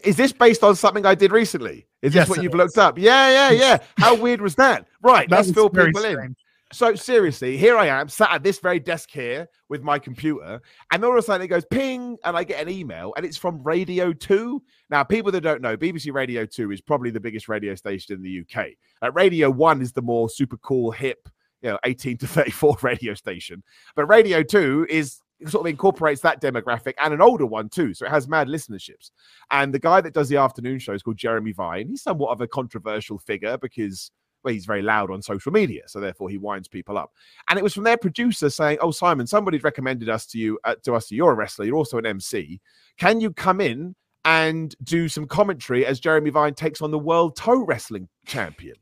Is 0.04 0.16
this 0.16 0.32
based 0.32 0.64
on 0.64 0.76
something 0.76 1.06
I 1.06 1.16
did 1.16 1.32
recently? 1.32 1.88
Is 2.02 2.14
yes, 2.14 2.28
this 2.28 2.38
what 2.38 2.44
you've 2.44 2.54
is. 2.54 2.58
looked 2.58 2.78
up? 2.78 2.98
Yeah, 2.98 3.30
yeah, 3.30 3.52
yeah. 3.52 3.78
How 3.98 4.16
weird 4.16 4.42
was 4.42 4.56
that? 4.56 4.88
Right, 5.02 5.30
that 5.30 5.38
let's 5.38 5.52
fill 5.52 5.70
people 5.70 6.02
strange. 6.02 6.20
in. 6.20 6.36
So 6.74 6.96
seriously, 6.96 7.58
here 7.58 7.78
I 7.78 7.88
am 7.88 8.10
sat 8.10 8.32
at 8.32 8.44
this 8.44 8.60
very 8.60 8.80
desk 8.80 9.12
here 9.12 9.48
with 9.70 9.84
my 9.84 10.00
computer, 10.00 10.62
and 10.92 11.06
all 11.06 11.12
of 11.12 11.18
a 11.18 11.22
sudden 11.22 11.46
it 11.46 11.48
goes 11.48 11.64
ping, 11.66 12.18
and 12.24 12.36
I 12.36 12.44
get 12.44 12.62
an 12.62 12.70
email, 12.70 13.14
and 13.16 13.26
it's 13.26 13.38
from 13.38 13.62
Radio 13.64 14.12
2. 14.12 14.62
Now, 14.90 15.04
people 15.04 15.32
that 15.32 15.42
don't 15.42 15.62
know, 15.62 15.78
BBC 15.78 16.12
Radio 16.12 16.46
2 16.46 16.72
is 16.72 16.82
probably 16.82 17.12
the 17.12 17.20
biggest 17.20 17.48
radio 17.48 17.76
station 17.76 18.16
in 18.16 18.24
the 18.24 18.42
UK. 18.42 18.70
Uh, 19.04 19.12
radio 19.12 19.50
1 19.52 19.82
is 19.82 19.94
the 19.94 20.02
more 20.02 20.28
super 20.28 20.58
cool, 20.58 20.90
hip, 20.90 21.30
you 21.62 21.70
know, 21.70 21.80
18 21.86 22.18
to 22.18 22.28
34 22.28 22.78
radio 22.82 23.14
station. 23.14 23.64
But 23.96 24.08
Radio 24.08 24.42
2 24.42 24.88
is 24.90 25.22
sort 25.50 25.66
of 25.66 25.70
incorporates 25.70 26.22
that 26.22 26.42
demographic 26.42 26.94
and 27.02 27.14
an 27.14 27.22
older 27.22 27.46
one 27.46 27.70
too. 27.70 27.94
So 27.94 28.06
it 28.06 28.10
has 28.10 28.28
mad 28.28 28.48
listenerships. 28.48 29.12
And 29.52 29.74
the 29.74 29.80
guy 29.80 30.02
that 30.02 30.14
does 30.14 30.30
the 30.30 30.38
afternoon 30.38 30.80
show 30.80 30.94
is 30.94 31.04
called 31.04 31.18
Jeremy 31.18 31.52
Vine. 31.52 31.88
He's 31.88 32.04
somewhat 32.04 32.32
of 32.32 32.42
a 32.42 32.48
controversial 32.48 33.18
figure 33.18 33.58
because 33.58 34.12
well, 34.46 34.54
he's 34.54 34.68
very 34.68 34.84
loud 34.84 35.10
on 35.10 35.24
social 35.24 35.52
media, 35.52 35.82
so 35.88 36.00
therefore 36.00 36.30
he 36.30 36.38
winds 36.38 36.68
people 36.68 37.00
up. 37.00 37.14
And 37.50 37.58
it 37.58 37.64
was 37.64 37.74
from 37.74 37.84
their 37.84 37.98
producer 37.98 38.52
saying, 38.52 38.78
"Oh, 38.80 38.92
Simon, 38.92 39.26
somebody's 39.26 39.64
recommended 39.64 40.08
us 40.08 40.28
to 40.28 40.38
you 40.38 40.60
uh, 40.64 40.76
to 40.84 40.94
us. 40.94 41.12
You're 41.12 41.32
a 41.32 41.36
wrestler. 41.36 41.66
You're 41.66 41.76
also 41.76 41.98
an 41.98 42.06
MC. 42.06 42.62
Can 42.98 43.20
you 43.20 43.34
come 43.34 43.60
in 43.60 43.96
and 44.24 44.76
do 44.84 45.10
some 45.10 45.26
commentary 45.26 45.86
as 45.86 46.00
Jeremy 46.00 46.30
Vine 46.30 46.54
takes 46.54 46.82
on 46.84 46.92
the 46.92 47.00
world 47.00 47.36
toe 47.36 47.66
wrestling 47.66 48.08
champion?" 48.28 48.76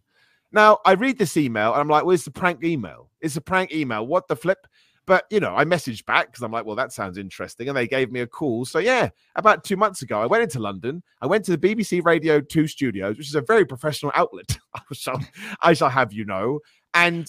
Now 0.51 0.79
I 0.86 0.93
read 0.93 1.17
this 1.17 1.38
email 1.38 1.72
and 1.72 1.79
I'm 1.79 1.88
like, 1.88 2.03
"Well, 2.03 2.13
it's 2.13 2.27
a 2.27 2.32
prank 2.32 2.62
email. 2.62 3.10
It's 3.22 3.38
a 3.38 3.41
prank 3.41 3.74
email. 3.74 4.05
What 4.05 4.27
the 4.27 4.36
flip?" 4.36 4.67
But 5.05 5.25
you 5.29 5.39
know, 5.39 5.55
I 5.55 5.65
messaged 5.65 6.05
back 6.05 6.27
because 6.27 6.43
I'm 6.43 6.51
like, 6.51 6.65
well, 6.65 6.75
that 6.77 6.93
sounds 6.93 7.17
interesting, 7.17 7.67
and 7.67 7.77
they 7.77 7.88
gave 7.88 8.12
me 8.12 8.22
a 8.22 8.27
call. 8.27 8.65
So 8.65 8.79
yeah, 8.79 9.10
about 9.36 9.63
two 9.63 9.75
months 9.75 10.01
ago, 10.01 10.22
I 10.22 10.25
went 10.25 10.43
into 10.43 10.60
London. 10.60 11.03
I 11.22 11.27
went 11.27 11.43
to 11.45 11.57
the 11.57 11.75
BBC 11.75 12.03
Radio 12.05 12.39
Two 12.39 12.67
studios, 12.67 13.17
which 13.17 13.27
is 13.27 13.36
a 13.36 13.41
very 13.41 13.65
professional 13.65 14.12
outlet. 14.15 14.57
I 14.75 14.81
shall, 14.93 15.19
I 15.62 15.74
shall 15.74 15.89
have 15.89 16.13
you 16.13 16.25
know, 16.25 16.60
and 16.93 17.27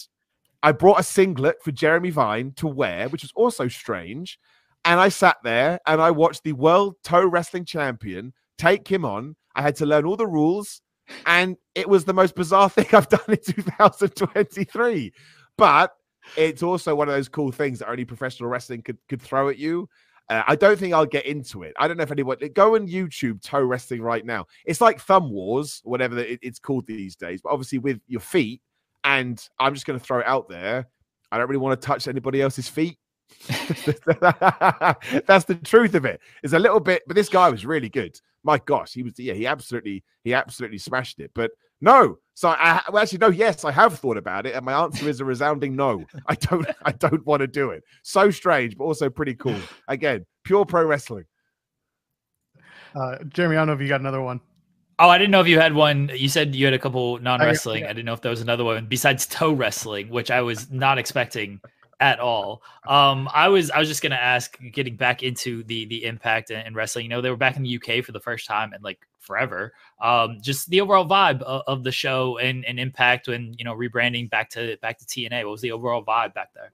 I 0.62 0.72
brought 0.72 1.00
a 1.00 1.02
singlet 1.02 1.56
for 1.62 1.72
Jeremy 1.72 2.10
Vine 2.10 2.52
to 2.56 2.66
wear, 2.66 3.08
which 3.08 3.22
was 3.22 3.32
also 3.34 3.68
strange. 3.68 4.38
And 4.86 5.00
I 5.00 5.08
sat 5.08 5.36
there 5.44 5.80
and 5.86 6.00
I 6.00 6.10
watched 6.10 6.42
the 6.42 6.52
world 6.52 6.96
toe 7.02 7.26
wrestling 7.26 7.64
champion 7.64 8.32
take 8.58 8.88
him 8.88 9.04
on. 9.04 9.36
I 9.54 9.62
had 9.62 9.76
to 9.76 9.86
learn 9.86 10.04
all 10.04 10.16
the 10.16 10.26
rules, 10.26 10.80
and 11.26 11.56
it 11.74 11.88
was 11.88 12.04
the 12.04 12.14
most 12.14 12.34
bizarre 12.34 12.70
thing 12.70 12.86
I've 12.92 13.08
done 13.08 13.20
in 13.28 13.38
2023. 13.42 15.12
But 15.56 15.92
it's 16.36 16.62
also 16.62 16.94
one 16.94 17.08
of 17.08 17.14
those 17.14 17.28
cool 17.28 17.52
things 17.52 17.78
that 17.78 17.88
only 17.88 18.04
professional 18.04 18.48
wrestling 18.48 18.82
could 18.82 18.98
could 19.08 19.22
throw 19.22 19.48
at 19.48 19.58
you. 19.58 19.88
Uh, 20.30 20.42
I 20.46 20.56
don't 20.56 20.78
think 20.78 20.94
I'll 20.94 21.04
get 21.04 21.26
into 21.26 21.62
it. 21.64 21.74
I 21.78 21.86
don't 21.86 21.98
know 21.98 22.02
if 22.02 22.10
anyone 22.10 22.38
go 22.54 22.76
on 22.76 22.88
YouTube 22.88 23.42
toe 23.42 23.62
wrestling 23.62 24.00
right 24.00 24.24
now. 24.24 24.46
It's 24.64 24.80
like 24.80 25.00
thumb 25.00 25.30
wars, 25.30 25.80
whatever 25.84 26.18
it's 26.18 26.58
called 26.58 26.86
these 26.86 27.14
days, 27.14 27.42
but 27.42 27.50
obviously 27.50 27.78
with 27.78 28.00
your 28.06 28.20
feet. 28.20 28.62
And 29.04 29.46
I'm 29.58 29.74
just 29.74 29.84
going 29.84 29.98
to 29.98 30.04
throw 30.04 30.20
it 30.20 30.26
out 30.26 30.48
there. 30.48 30.88
I 31.30 31.36
don't 31.36 31.48
really 31.48 31.60
want 31.60 31.78
to 31.78 31.86
touch 31.86 32.08
anybody 32.08 32.40
else's 32.40 32.68
feet. 32.68 32.96
That's 33.48 33.84
the 35.44 35.60
truth 35.62 35.94
of 35.94 36.06
it. 36.06 36.20
It's 36.42 36.54
a 36.54 36.58
little 36.58 36.80
bit, 36.80 37.02
but 37.06 37.16
this 37.16 37.28
guy 37.28 37.50
was 37.50 37.66
really 37.66 37.90
good. 37.90 38.18
My 38.44 38.58
gosh, 38.58 38.94
he 38.94 39.02
was 39.02 39.18
yeah, 39.18 39.34
he 39.34 39.46
absolutely 39.46 40.04
he 40.22 40.32
absolutely 40.32 40.78
smashed 40.78 41.20
it. 41.20 41.32
But 41.34 41.50
no. 41.80 42.16
So 42.34 42.48
I 42.48 42.82
well, 42.92 43.02
actually 43.02 43.18
no, 43.18 43.28
yes, 43.28 43.64
I 43.64 43.70
have 43.70 43.98
thought 43.98 44.16
about 44.16 44.44
it, 44.44 44.54
and 44.54 44.64
my 44.64 44.72
answer 44.72 45.08
is 45.08 45.20
a 45.20 45.24
resounding 45.24 45.76
no. 45.76 46.04
I 46.26 46.34
don't 46.34 46.66
I 46.84 46.92
don't 46.92 47.24
want 47.24 47.40
to 47.40 47.46
do 47.46 47.70
it. 47.70 47.84
So 48.02 48.30
strange, 48.30 48.76
but 48.76 48.84
also 48.84 49.08
pretty 49.08 49.34
cool. 49.34 49.56
Again, 49.88 50.26
pure 50.42 50.64
pro 50.64 50.84
wrestling. 50.84 51.24
Uh, 52.94 53.18
Jeremy, 53.28 53.56
I 53.56 53.60
don't 53.60 53.68
know 53.68 53.72
if 53.74 53.80
you 53.80 53.88
got 53.88 54.00
another 54.00 54.20
one. 54.20 54.40
Oh, 54.98 55.08
I 55.08 55.18
didn't 55.18 55.32
know 55.32 55.40
if 55.40 55.48
you 55.48 55.58
had 55.58 55.74
one. 55.74 56.10
You 56.14 56.28
said 56.28 56.54
you 56.54 56.64
had 56.64 56.74
a 56.74 56.78
couple 56.78 57.18
non 57.18 57.40
wrestling. 57.40 57.82
I, 57.82 57.86
yeah. 57.86 57.90
I 57.90 57.92
didn't 57.94 58.06
know 58.06 58.12
if 58.12 58.20
there 58.20 58.30
was 58.30 58.40
another 58.40 58.64
one 58.64 58.86
besides 58.86 59.26
toe 59.26 59.52
wrestling, 59.52 60.08
which 60.08 60.30
I 60.30 60.40
was 60.40 60.70
not 60.70 60.98
expecting 60.98 61.60
at 62.00 62.20
all. 62.20 62.62
Um, 62.86 63.28
I 63.32 63.48
was 63.48 63.70
I 63.70 63.78
was 63.78 63.88
just 63.88 64.02
gonna 64.02 64.14
ask, 64.16 64.58
getting 64.72 64.96
back 64.96 65.22
into 65.22 65.62
the 65.64 65.86
the 65.86 66.04
impact 66.04 66.50
and, 66.50 66.74
wrestling. 66.74 67.04
You 67.04 67.10
know, 67.10 67.20
they 67.20 67.30
were 67.30 67.36
back 67.36 67.56
in 67.56 67.62
the 67.62 67.76
UK 67.76 68.04
for 68.04 68.12
the 68.12 68.20
first 68.20 68.46
time 68.46 68.72
in 68.74 68.82
like 68.82 69.06
forever. 69.20 69.72
Um, 70.00 70.38
just 70.40 70.68
the 70.70 70.80
overall 70.80 71.06
vibe 71.06 71.42
of, 71.42 71.62
of, 71.66 71.84
the 71.84 71.92
show 71.92 72.38
and, 72.38 72.64
and 72.66 72.78
impact 72.78 73.28
when 73.28 73.54
you 73.58 73.64
know 73.64 73.74
rebranding 73.74 74.30
back 74.30 74.50
to 74.50 74.76
back 74.82 74.98
to 74.98 75.04
TNA. 75.04 75.44
What 75.44 75.52
was 75.52 75.60
the 75.60 75.72
overall 75.72 76.04
vibe 76.04 76.34
back 76.34 76.52
there? 76.54 76.72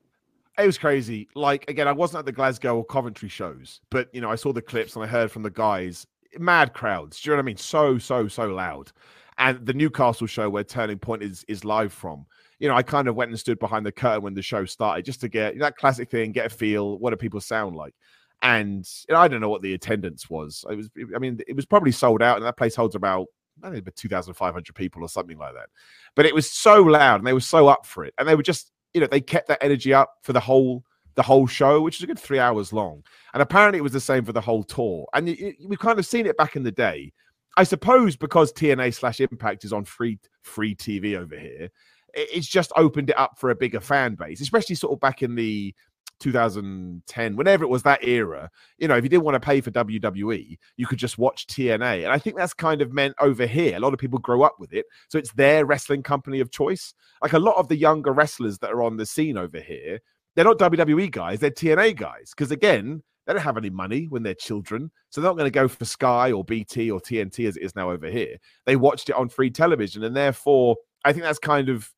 It 0.58 0.66
was 0.66 0.78
crazy. 0.78 1.28
Like 1.34 1.68
again, 1.68 1.88
I 1.88 1.92
wasn't 1.92 2.20
at 2.20 2.26
the 2.26 2.32
Glasgow 2.32 2.76
or 2.76 2.84
Coventry 2.84 3.28
shows, 3.28 3.80
but 3.90 4.08
you 4.12 4.20
know, 4.20 4.30
I 4.30 4.36
saw 4.36 4.52
the 4.52 4.62
clips 4.62 4.96
and 4.96 5.04
I 5.04 5.08
heard 5.08 5.30
from 5.30 5.42
the 5.42 5.50
guys. 5.50 6.06
Mad 6.38 6.74
crowds. 6.74 7.20
Do 7.20 7.30
you 7.30 7.32
know 7.32 7.38
what 7.38 7.44
I 7.44 7.46
mean? 7.46 7.56
So 7.56 7.98
so 7.98 8.28
so 8.28 8.48
loud. 8.48 8.92
And 9.38 9.64
the 9.64 9.72
Newcastle 9.72 10.26
show 10.26 10.50
where 10.50 10.64
Turning 10.64 10.98
Point 10.98 11.22
is 11.22 11.44
is 11.48 11.64
live 11.64 11.92
from 11.92 12.26
you 12.60 12.68
know, 12.68 12.76
I 12.76 12.82
kind 12.82 13.08
of 13.08 13.16
went 13.16 13.30
and 13.30 13.40
stood 13.40 13.58
behind 13.58 13.84
the 13.84 13.92
curtain 13.92 14.22
when 14.22 14.34
the 14.34 14.42
show 14.42 14.64
started 14.66 15.04
just 15.04 15.20
to 15.22 15.28
get 15.28 15.58
that 15.58 15.76
classic 15.76 16.10
thing, 16.10 16.30
get 16.30 16.46
a 16.46 16.50
feel. 16.50 16.98
What 16.98 17.10
do 17.10 17.16
people 17.16 17.40
sound 17.40 17.74
like? 17.74 17.94
And 18.42 18.88
you 19.08 19.14
know, 19.14 19.20
I 19.20 19.28
don't 19.28 19.40
know 19.40 19.48
what 19.48 19.62
the 19.62 19.74
attendance 19.74 20.30
was. 20.30 20.64
It 20.70 20.76
was, 20.76 20.90
I 21.14 21.18
mean, 21.18 21.40
it 21.48 21.56
was 21.56 21.66
probably 21.66 21.92
sold 21.92 22.22
out, 22.22 22.36
and 22.36 22.46
that 22.46 22.56
place 22.56 22.76
holds 22.76 22.94
about 22.94 23.26
I 23.62 23.70
think 23.70 23.82
about 23.82 23.96
2,500 23.96 24.74
people 24.74 25.02
or 25.02 25.08
something 25.08 25.38
like 25.38 25.54
that. 25.54 25.68
But 26.14 26.26
it 26.26 26.34
was 26.34 26.50
so 26.50 26.82
loud, 26.82 27.20
and 27.20 27.26
they 27.26 27.32
were 27.32 27.40
so 27.40 27.68
up 27.68 27.86
for 27.86 28.04
it, 28.04 28.14
and 28.18 28.28
they 28.28 28.34
were 28.34 28.42
just, 28.42 28.72
you 28.94 29.00
know, 29.00 29.06
they 29.06 29.20
kept 29.20 29.48
that 29.48 29.62
energy 29.62 29.92
up 29.92 30.14
for 30.22 30.32
the 30.32 30.40
whole 30.40 30.84
the 31.16 31.22
whole 31.22 31.46
show, 31.46 31.80
which 31.80 31.96
is 31.96 32.04
a 32.04 32.06
good 32.06 32.18
three 32.18 32.38
hours 32.38 32.72
long. 32.72 33.02
And 33.34 33.42
apparently, 33.42 33.78
it 33.78 33.82
was 33.82 33.92
the 33.92 34.00
same 34.00 34.24
for 34.24 34.32
the 34.32 34.40
whole 34.40 34.64
tour. 34.64 35.06
And 35.12 35.26
we've 35.66 35.78
kind 35.78 35.98
of 35.98 36.06
seen 36.06 36.26
it 36.26 36.36
back 36.36 36.56
in 36.56 36.62
the 36.62 36.72
day. 36.72 37.12
I 37.56 37.64
suppose 37.64 38.16
because 38.16 38.52
TNA 38.52 38.94
slash 38.94 39.20
Impact 39.20 39.64
is 39.64 39.72
on 39.72 39.84
free 39.84 40.18
free 40.42 40.74
TV 40.74 41.16
over 41.16 41.36
here, 41.36 41.68
it's 42.14 42.46
just 42.46 42.72
opened 42.76 43.10
it 43.10 43.18
up 43.18 43.38
for 43.38 43.50
a 43.50 43.54
bigger 43.54 43.80
fan 43.80 44.14
base, 44.14 44.40
especially 44.40 44.74
sort 44.74 44.92
of 44.92 45.00
back 45.00 45.22
in 45.22 45.34
the 45.34 45.74
2010, 46.20 47.36
whenever 47.36 47.64
it 47.64 47.68
was 47.68 47.82
that 47.82 48.04
era. 48.04 48.50
You 48.78 48.88
know, 48.88 48.96
if 48.96 49.02
you 49.02 49.08
didn't 49.08 49.24
want 49.24 49.34
to 49.34 49.40
pay 49.40 49.60
for 49.60 49.70
WWE, 49.70 50.58
you 50.76 50.86
could 50.86 50.98
just 50.98 51.18
watch 51.18 51.46
TNA. 51.46 52.04
And 52.04 52.12
I 52.12 52.18
think 52.18 52.36
that's 52.36 52.54
kind 52.54 52.82
of 52.82 52.92
meant 52.92 53.14
over 53.20 53.46
here. 53.46 53.76
A 53.76 53.80
lot 53.80 53.92
of 53.92 53.98
people 53.98 54.18
grow 54.18 54.42
up 54.42 54.56
with 54.58 54.72
it. 54.72 54.86
So 55.08 55.18
it's 55.18 55.32
their 55.32 55.64
wrestling 55.64 56.02
company 56.02 56.40
of 56.40 56.52
choice. 56.52 56.94
Like 57.22 57.32
a 57.32 57.38
lot 57.38 57.56
of 57.56 57.68
the 57.68 57.76
younger 57.76 58.12
wrestlers 58.12 58.58
that 58.58 58.70
are 58.70 58.82
on 58.82 58.96
the 58.96 59.06
scene 59.06 59.36
over 59.36 59.58
here, 59.58 59.98
they're 60.36 60.44
not 60.44 60.58
WWE 60.58 61.10
guys, 61.10 61.40
they're 61.40 61.50
TNA 61.50 61.96
guys. 61.96 62.32
Because 62.36 62.50
again, 62.52 63.02
they 63.26 63.32
don't 63.32 63.42
have 63.42 63.56
any 63.56 63.70
money 63.70 64.06
when 64.08 64.22
they're 64.22 64.34
children. 64.34 64.90
So 65.10 65.20
they're 65.20 65.30
not 65.30 65.36
going 65.36 65.50
to 65.50 65.50
go 65.50 65.68
for 65.68 65.84
Sky 65.84 66.32
or 66.32 66.44
BT 66.44 66.90
or 66.90 67.00
TNT 67.00 67.48
as 67.48 67.56
it 67.56 67.62
is 67.62 67.74
now 67.74 67.90
over 67.90 68.10
here. 68.10 68.36
They 68.66 68.76
watched 68.76 69.08
it 69.08 69.16
on 69.16 69.28
free 69.28 69.50
television. 69.50 70.04
And 70.04 70.16
therefore, 70.16 70.76
I 71.04 71.12
think 71.12 71.24
that's 71.24 71.38
kind 71.38 71.68
of 71.68 71.90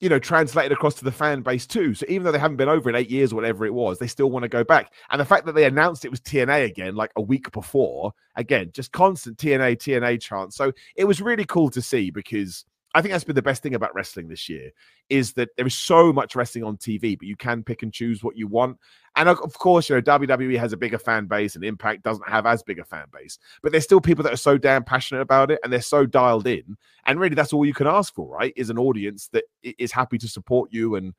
you 0.00 0.08
know, 0.08 0.18
translated 0.18 0.72
across 0.72 0.94
to 0.94 1.04
the 1.04 1.12
fan 1.12 1.42
base 1.42 1.66
too. 1.66 1.94
So 1.94 2.06
even 2.08 2.24
though 2.24 2.32
they 2.32 2.38
haven't 2.38 2.56
been 2.56 2.68
over 2.68 2.88
in 2.88 2.96
eight 2.96 3.10
years 3.10 3.32
or 3.32 3.36
whatever 3.36 3.66
it 3.66 3.74
was, 3.74 3.98
they 3.98 4.06
still 4.06 4.30
want 4.30 4.42
to 4.44 4.48
go 4.48 4.64
back. 4.64 4.92
And 5.10 5.20
the 5.20 5.26
fact 5.26 5.44
that 5.46 5.54
they 5.54 5.64
announced 5.64 6.04
it 6.04 6.10
was 6.10 6.20
TNA 6.20 6.64
again, 6.64 6.96
like 6.96 7.12
a 7.16 7.22
week 7.22 7.52
before, 7.52 8.12
again, 8.36 8.70
just 8.72 8.92
constant 8.92 9.36
TNA, 9.36 9.76
TNA 9.76 10.20
chants. 10.20 10.56
So 10.56 10.72
it 10.96 11.04
was 11.04 11.20
really 11.20 11.44
cool 11.44 11.68
to 11.70 11.82
see 11.82 12.10
because 12.10 12.64
I 12.94 13.00
think 13.00 13.12
that's 13.12 13.24
been 13.24 13.36
the 13.36 13.42
best 13.42 13.62
thing 13.62 13.74
about 13.74 13.94
wrestling 13.94 14.28
this 14.28 14.48
year 14.48 14.72
is 15.08 15.32
that 15.34 15.50
there 15.56 15.66
is 15.66 15.76
so 15.76 16.12
much 16.12 16.34
wrestling 16.34 16.64
on 16.64 16.76
TV, 16.76 17.16
but 17.16 17.28
you 17.28 17.36
can 17.36 17.62
pick 17.62 17.82
and 17.82 17.92
choose 17.92 18.24
what 18.24 18.36
you 18.36 18.48
want. 18.48 18.78
And 19.16 19.28
of 19.28 19.58
course, 19.58 19.88
you 19.88 19.94
know, 19.94 20.02
WWE 20.02 20.58
has 20.58 20.72
a 20.72 20.76
bigger 20.76 20.98
fan 20.98 21.26
base 21.26 21.54
and 21.54 21.64
Impact 21.64 22.02
doesn't 22.02 22.28
have 22.28 22.46
as 22.46 22.62
big 22.62 22.80
a 22.80 22.84
fan 22.84 23.06
base, 23.12 23.38
but 23.62 23.70
there's 23.70 23.84
still 23.84 24.00
people 24.00 24.24
that 24.24 24.32
are 24.32 24.38
so 24.38 24.58
damn 24.58 24.82
passionate 24.82 25.20
about 25.20 25.50
it 25.50 25.60
and 25.62 25.72
they're 25.72 25.80
so 25.80 26.04
dialed 26.04 26.46
in. 26.46 26.76
And 27.06 27.20
really, 27.20 27.34
that's 27.34 27.52
all 27.52 27.64
you 27.64 27.74
can 27.74 27.86
ask 27.86 28.14
for, 28.14 28.28
right? 28.28 28.52
Is 28.56 28.70
an 28.70 28.78
audience 28.78 29.28
that 29.28 29.44
is 29.62 29.92
happy 29.92 30.18
to 30.18 30.28
support 30.28 30.72
you 30.72 30.96
and, 30.96 31.14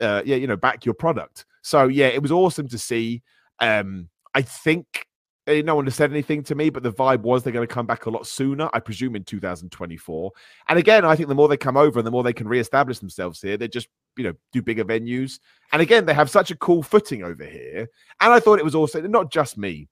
uh, 0.00 0.22
yeah, 0.24 0.36
you 0.36 0.46
know, 0.46 0.56
back 0.56 0.86
your 0.86 0.94
product. 0.94 1.44
So, 1.62 1.88
yeah, 1.88 2.08
it 2.08 2.22
was 2.22 2.32
awesome 2.32 2.68
to 2.68 2.78
see. 2.78 3.22
Um, 3.58 4.08
I 4.34 4.42
think 4.42 5.06
Eh, 5.46 5.62
no 5.62 5.74
one 5.74 5.86
has 5.86 5.94
said 5.94 6.10
anything 6.10 6.42
to 6.44 6.54
me, 6.54 6.68
but 6.68 6.82
the 6.82 6.92
vibe 6.92 7.20
was 7.20 7.42
they're 7.42 7.52
going 7.52 7.66
to 7.66 7.74
come 7.74 7.86
back 7.86 8.06
a 8.06 8.10
lot 8.10 8.26
sooner, 8.26 8.68
I 8.74 8.80
presume 8.80 9.16
in 9.16 9.24
2024. 9.24 10.32
And 10.68 10.78
again, 10.78 11.04
I 11.04 11.16
think 11.16 11.28
the 11.28 11.34
more 11.34 11.48
they 11.48 11.56
come 11.56 11.78
over 11.78 11.98
and 11.98 12.06
the 12.06 12.10
more 12.10 12.22
they 12.22 12.32
can 12.32 12.46
reestablish 12.46 12.98
themselves 12.98 13.40
here, 13.40 13.56
they're 13.56 13.68
just 13.68 13.88
you 14.16 14.24
know 14.24 14.34
do 14.52 14.60
bigger 14.60 14.84
venues. 14.84 15.40
And 15.72 15.80
again, 15.80 16.04
they 16.04 16.14
have 16.14 16.30
such 16.30 16.50
a 16.50 16.56
cool 16.56 16.82
footing 16.82 17.24
over 17.24 17.44
here. 17.44 17.88
And 18.20 18.32
I 18.32 18.40
thought 18.40 18.58
it 18.58 18.64
was 18.64 18.74
also 18.74 19.00
not 19.00 19.32
just 19.32 19.56
me, 19.56 19.88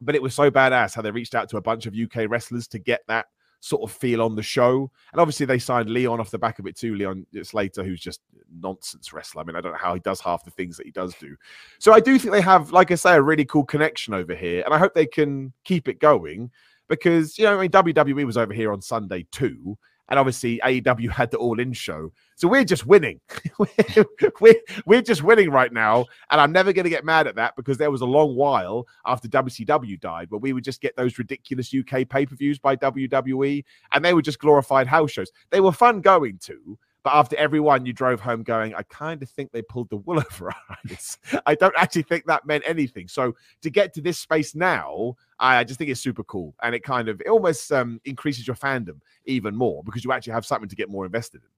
but 0.00 0.14
it 0.14 0.22
was 0.22 0.34
so 0.34 0.50
badass 0.50 0.94
how 0.94 1.02
they 1.02 1.10
reached 1.10 1.34
out 1.34 1.48
to 1.50 1.58
a 1.58 1.62
bunch 1.62 1.86
of 1.86 1.94
UK 1.94 2.28
wrestlers 2.28 2.66
to 2.68 2.78
get 2.78 3.02
that 3.08 3.26
sort 3.62 3.88
of 3.88 3.96
feel 3.96 4.20
on 4.20 4.34
the 4.34 4.42
show. 4.42 4.90
And 5.12 5.20
obviously, 5.20 5.46
they 5.46 5.58
signed 5.58 5.88
Leon 5.88 6.20
off 6.20 6.30
the 6.30 6.38
back 6.38 6.58
of 6.58 6.66
it 6.66 6.76
too. 6.76 6.96
Leon 6.96 7.24
Slater, 7.42 7.84
who's 7.84 8.00
just 8.00 8.20
nonsense 8.60 9.12
wrestler. 9.12 9.42
I 9.42 9.44
mean, 9.44 9.56
I 9.56 9.60
don't 9.60 9.72
know 9.72 9.78
how 9.78 9.94
he 9.94 10.00
does 10.00 10.20
half 10.20 10.44
the 10.44 10.50
things 10.50 10.76
that 10.76 10.84
he 10.84 10.92
does 10.92 11.14
do. 11.14 11.36
So 11.78 11.92
I 11.92 12.00
do 12.00 12.18
think 12.18 12.32
they 12.32 12.40
have, 12.40 12.72
like 12.72 12.90
I 12.90 12.96
say, 12.96 13.14
a 13.14 13.22
really 13.22 13.44
cool 13.44 13.64
connection 13.64 14.14
over 14.14 14.34
here, 14.34 14.62
and 14.64 14.74
I 14.74 14.78
hope 14.78 14.94
they 14.94 15.06
can 15.06 15.52
keep 15.64 15.88
it 15.88 16.00
going 16.00 16.50
because 16.88 17.38
you 17.38 17.44
know, 17.44 17.56
I 17.56 17.62
mean, 17.62 17.70
WWE 17.70 18.26
was 18.26 18.36
over 18.36 18.52
here 18.52 18.72
on 18.72 18.82
Sunday 18.82 19.26
too. 19.30 19.78
And 20.08 20.18
obviously, 20.18 20.60
AEW 20.64 21.10
had 21.10 21.30
the 21.30 21.38
All 21.38 21.58
In 21.58 21.72
show. 21.72 22.12
So 22.36 22.48
we're 22.48 22.64
just 22.64 22.86
winning. 22.86 23.20
we're, 24.40 24.54
we're 24.84 25.02
just 25.02 25.22
winning 25.22 25.50
right 25.50 25.72
now. 25.72 26.06
And 26.30 26.40
I'm 26.40 26.52
never 26.52 26.72
going 26.72 26.84
to 26.84 26.90
get 26.90 27.04
mad 27.04 27.26
at 27.26 27.36
that 27.36 27.54
because 27.56 27.78
there 27.78 27.90
was 27.90 28.00
a 28.00 28.06
long 28.06 28.34
while 28.34 28.86
after 29.06 29.28
WCW 29.28 30.00
died 30.00 30.30
where 30.30 30.40
we 30.40 30.52
would 30.52 30.64
just 30.64 30.80
get 30.80 30.96
those 30.96 31.18
ridiculous 31.18 31.72
UK 31.72 32.08
pay 32.08 32.26
per 32.26 32.34
views 32.34 32.58
by 32.58 32.76
WWE 32.76 33.64
and 33.92 34.04
they 34.04 34.12
were 34.12 34.22
just 34.22 34.38
glorified 34.38 34.86
house 34.86 35.12
shows. 35.12 35.30
They 35.50 35.60
were 35.60 35.72
fun 35.72 36.00
going 36.00 36.38
to, 36.42 36.78
but 37.02 37.14
after 37.14 37.36
every 37.36 37.60
one, 37.60 37.84
you 37.84 37.92
drove 37.92 38.20
home 38.20 38.42
going, 38.42 38.74
I 38.74 38.82
kind 38.82 39.22
of 39.22 39.28
think 39.28 39.50
they 39.50 39.62
pulled 39.62 39.90
the 39.90 39.96
wool 39.96 40.18
over 40.32 40.48
our 40.48 40.78
eyes. 40.88 41.18
I 41.46 41.54
don't 41.54 41.74
actually 41.76 42.02
think 42.02 42.26
that 42.26 42.46
meant 42.46 42.64
anything. 42.66 43.08
So 43.08 43.34
to 43.62 43.70
get 43.70 43.92
to 43.94 44.00
this 44.00 44.18
space 44.18 44.54
now, 44.54 45.16
I 45.38 45.64
just 45.64 45.78
think 45.78 45.90
it's 45.90 46.00
super 46.00 46.24
cool. 46.24 46.54
And 46.62 46.74
it 46.74 46.84
kind 46.84 47.08
of 47.08 47.20
it 47.20 47.28
almost 47.28 47.72
um, 47.72 48.00
increases 48.04 48.46
your 48.46 48.56
fandom 48.56 49.00
even 49.24 49.56
more 49.56 49.82
because 49.84 50.04
you 50.04 50.12
actually 50.12 50.34
have 50.34 50.46
something 50.46 50.68
to 50.68 50.76
get 50.76 50.88
more 50.88 51.04
invested 51.04 51.42
in. 51.42 51.48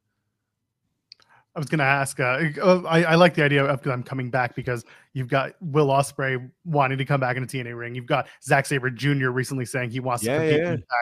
I 1.57 1.61
was 1.61 1.68
going 1.68 1.78
to 1.78 1.85
ask. 1.85 2.18
Uh, 2.18 2.40
oh, 2.62 2.85
I, 2.85 3.04
I, 3.04 3.14
like 3.14 3.35
the 3.35 3.44
idea 3.44 3.64
of 3.64 3.80
them 3.83 4.02
coming 4.02 4.28
back 4.28 4.57
because 4.57 4.85
you've 5.12 5.28
got 5.28 5.52
Will 5.61 5.87
Ospreay 5.87 6.50
wanting 6.64 6.98
to 6.98 7.04
come 7.04 7.20
back 7.20 7.37
in 7.37 7.44
a 7.44 7.46
TNA 7.46 7.78
ring. 7.78 7.94
You've 7.94 8.07
got 8.07 8.26
Zack 8.42 8.66
Sabre 8.66 8.90
Jr. 8.90 9.28
recently 9.28 9.64
saying 9.64 9.90
he 9.90 10.00
wants 10.00 10.24
yeah, 10.24 10.38
to 10.38 10.50
compete 10.50 10.85
yeah. 10.90 10.96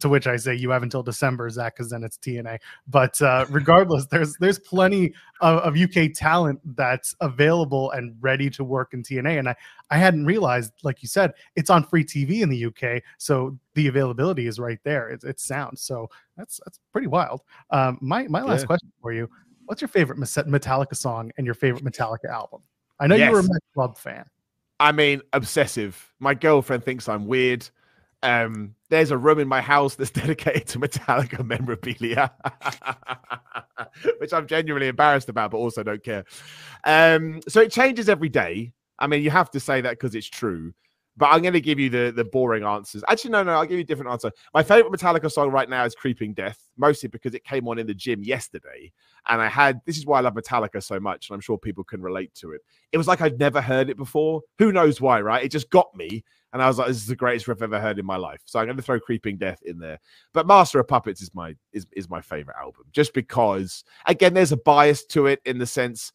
To 0.00 0.08
which 0.08 0.26
I 0.26 0.36
say 0.36 0.54
you 0.54 0.70
have 0.70 0.82
until 0.82 1.02
December, 1.02 1.48
Zack, 1.50 1.76
because 1.76 1.90
then 1.90 2.04
it's 2.04 2.16
TNA. 2.16 2.58
But 2.88 3.20
uh, 3.20 3.44
regardless, 3.50 4.06
there's 4.06 4.36
there's 4.38 4.58
plenty 4.58 5.12
of, 5.40 5.58
of, 5.58 5.76
UK 5.76 6.12
talent 6.14 6.60
that's 6.76 7.14
available 7.20 7.90
and 7.90 8.16
ready 8.20 8.48
to 8.50 8.64
work 8.64 8.94
in 8.94 9.02
TNA. 9.02 9.38
And 9.38 9.48
I 9.48 9.56
I 9.90 9.98
hadn't 9.98 10.24
realized, 10.24 10.72
like 10.82 11.02
you 11.02 11.08
said, 11.08 11.34
it's 11.56 11.70
on 11.70 11.84
free 11.84 12.04
TV 12.04 12.40
in 12.40 12.48
the 12.48 12.66
UK, 12.66 13.02
so 13.18 13.58
the 13.74 13.88
availability 13.88 14.46
is 14.46 14.58
right 14.58 14.78
there. 14.84 15.10
It's 15.10 15.24
it's 15.24 15.44
sound, 15.44 15.78
so 15.78 16.08
that's 16.36 16.60
that's 16.64 16.80
pretty 16.92 17.08
wild. 17.08 17.42
Um, 17.70 17.98
my 18.00 18.26
my 18.28 18.42
last 18.42 18.60
yeah. 18.60 18.66
question 18.66 18.92
for 19.02 19.12
you: 19.12 19.28
What's 19.66 19.80
your 19.80 19.88
favorite 19.88 20.18
Metallica 20.18 20.96
song 20.96 21.30
and 21.36 21.46
your 21.46 21.54
favorite 21.54 21.84
Metallica 21.84 22.30
album? 22.30 22.62
I 23.00 23.06
know 23.06 23.16
yes. 23.16 23.28
you 23.28 23.32
were 23.32 23.40
a 23.40 23.42
Met 23.42 23.62
Club 23.74 23.98
fan. 23.98 24.24
I 24.80 24.92
mean, 24.92 25.22
obsessive. 25.32 26.12
My 26.20 26.34
girlfriend 26.34 26.84
thinks 26.84 27.08
I'm 27.08 27.26
weird. 27.26 27.68
Um, 28.24 28.74
there's 28.88 29.10
a 29.10 29.18
room 29.18 29.38
in 29.38 29.46
my 29.46 29.60
house 29.60 29.96
that's 29.96 30.10
dedicated 30.22 30.66
to 30.68 30.80
Metallica 30.80 31.44
memorabilia, 31.44 32.32
which 34.18 34.32
I'm 34.32 34.46
genuinely 34.46 34.88
embarrassed 34.88 35.28
about, 35.28 35.50
but 35.50 35.58
also 35.58 35.82
don't 35.82 36.02
care. 36.02 36.24
Um, 36.84 37.40
so 37.46 37.60
it 37.60 37.70
changes 37.70 38.08
every 38.08 38.30
day. 38.30 38.72
I 38.98 39.06
mean, 39.08 39.22
you 39.22 39.30
have 39.30 39.50
to 39.50 39.60
say 39.60 39.82
that 39.82 39.90
because 39.90 40.14
it's 40.14 40.28
true. 40.28 40.72
But 41.16 41.26
I'm 41.26 41.42
going 41.42 41.54
to 41.54 41.60
give 41.60 41.78
you 41.78 41.88
the 41.88 42.12
the 42.14 42.24
boring 42.24 42.64
answers. 42.64 43.04
Actually, 43.08 43.30
no, 43.30 43.42
no, 43.44 43.52
I'll 43.52 43.64
give 43.64 43.78
you 43.78 43.84
a 43.84 43.86
different 43.86 44.10
answer. 44.10 44.32
My 44.52 44.62
favorite 44.62 44.92
Metallica 44.92 45.30
song 45.30 45.50
right 45.50 45.68
now 45.68 45.84
is 45.84 45.94
"Creeping 45.94 46.34
Death," 46.34 46.58
mostly 46.76 47.08
because 47.08 47.34
it 47.34 47.44
came 47.44 47.68
on 47.68 47.78
in 47.78 47.86
the 47.86 47.94
gym 47.94 48.22
yesterday, 48.22 48.92
and 49.28 49.40
I 49.40 49.48
had. 49.48 49.80
This 49.84 49.96
is 49.96 50.06
why 50.06 50.18
I 50.18 50.22
love 50.22 50.34
Metallica 50.34 50.82
so 50.82 50.98
much, 50.98 51.28
and 51.28 51.34
I'm 51.34 51.40
sure 51.40 51.56
people 51.56 51.84
can 51.84 52.02
relate 52.02 52.34
to 52.36 52.52
it. 52.52 52.62
It 52.92 52.98
was 52.98 53.06
like 53.06 53.20
I'd 53.20 53.38
never 53.38 53.60
heard 53.60 53.90
it 53.90 53.96
before. 53.96 54.42
Who 54.58 54.72
knows 54.72 55.00
why? 55.00 55.20
Right? 55.20 55.44
It 55.44 55.52
just 55.52 55.70
got 55.70 55.94
me, 55.94 56.24
and 56.52 56.60
I 56.60 56.66
was 56.66 56.78
like, 56.78 56.88
"This 56.88 56.96
is 56.96 57.06
the 57.06 57.14
greatest 57.14 57.46
riff 57.46 57.58
I've 57.58 57.72
ever 57.72 57.80
heard 57.80 58.00
in 58.00 58.06
my 58.06 58.16
life." 58.16 58.40
So 58.44 58.58
I'm 58.58 58.66
going 58.66 58.76
to 58.76 58.82
throw 58.82 58.98
"Creeping 58.98 59.36
Death" 59.36 59.60
in 59.64 59.78
there. 59.78 60.00
But 60.32 60.48
"Master 60.48 60.80
of 60.80 60.88
Puppets" 60.88 61.22
is 61.22 61.32
my 61.32 61.54
is 61.72 61.86
is 61.92 62.10
my 62.10 62.22
favorite 62.22 62.56
album, 62.60 62.86
just 62.90 63.14
because 63.14 63.84
again, 64.06 64.34
there's 64.34 64.52
a 64.52 64.56
bias 64.56 65.04
to 65.06 65.26
it 65.26 65.40
in 65.44 65.58
the 65.58 65.66
sense 65.66 66.12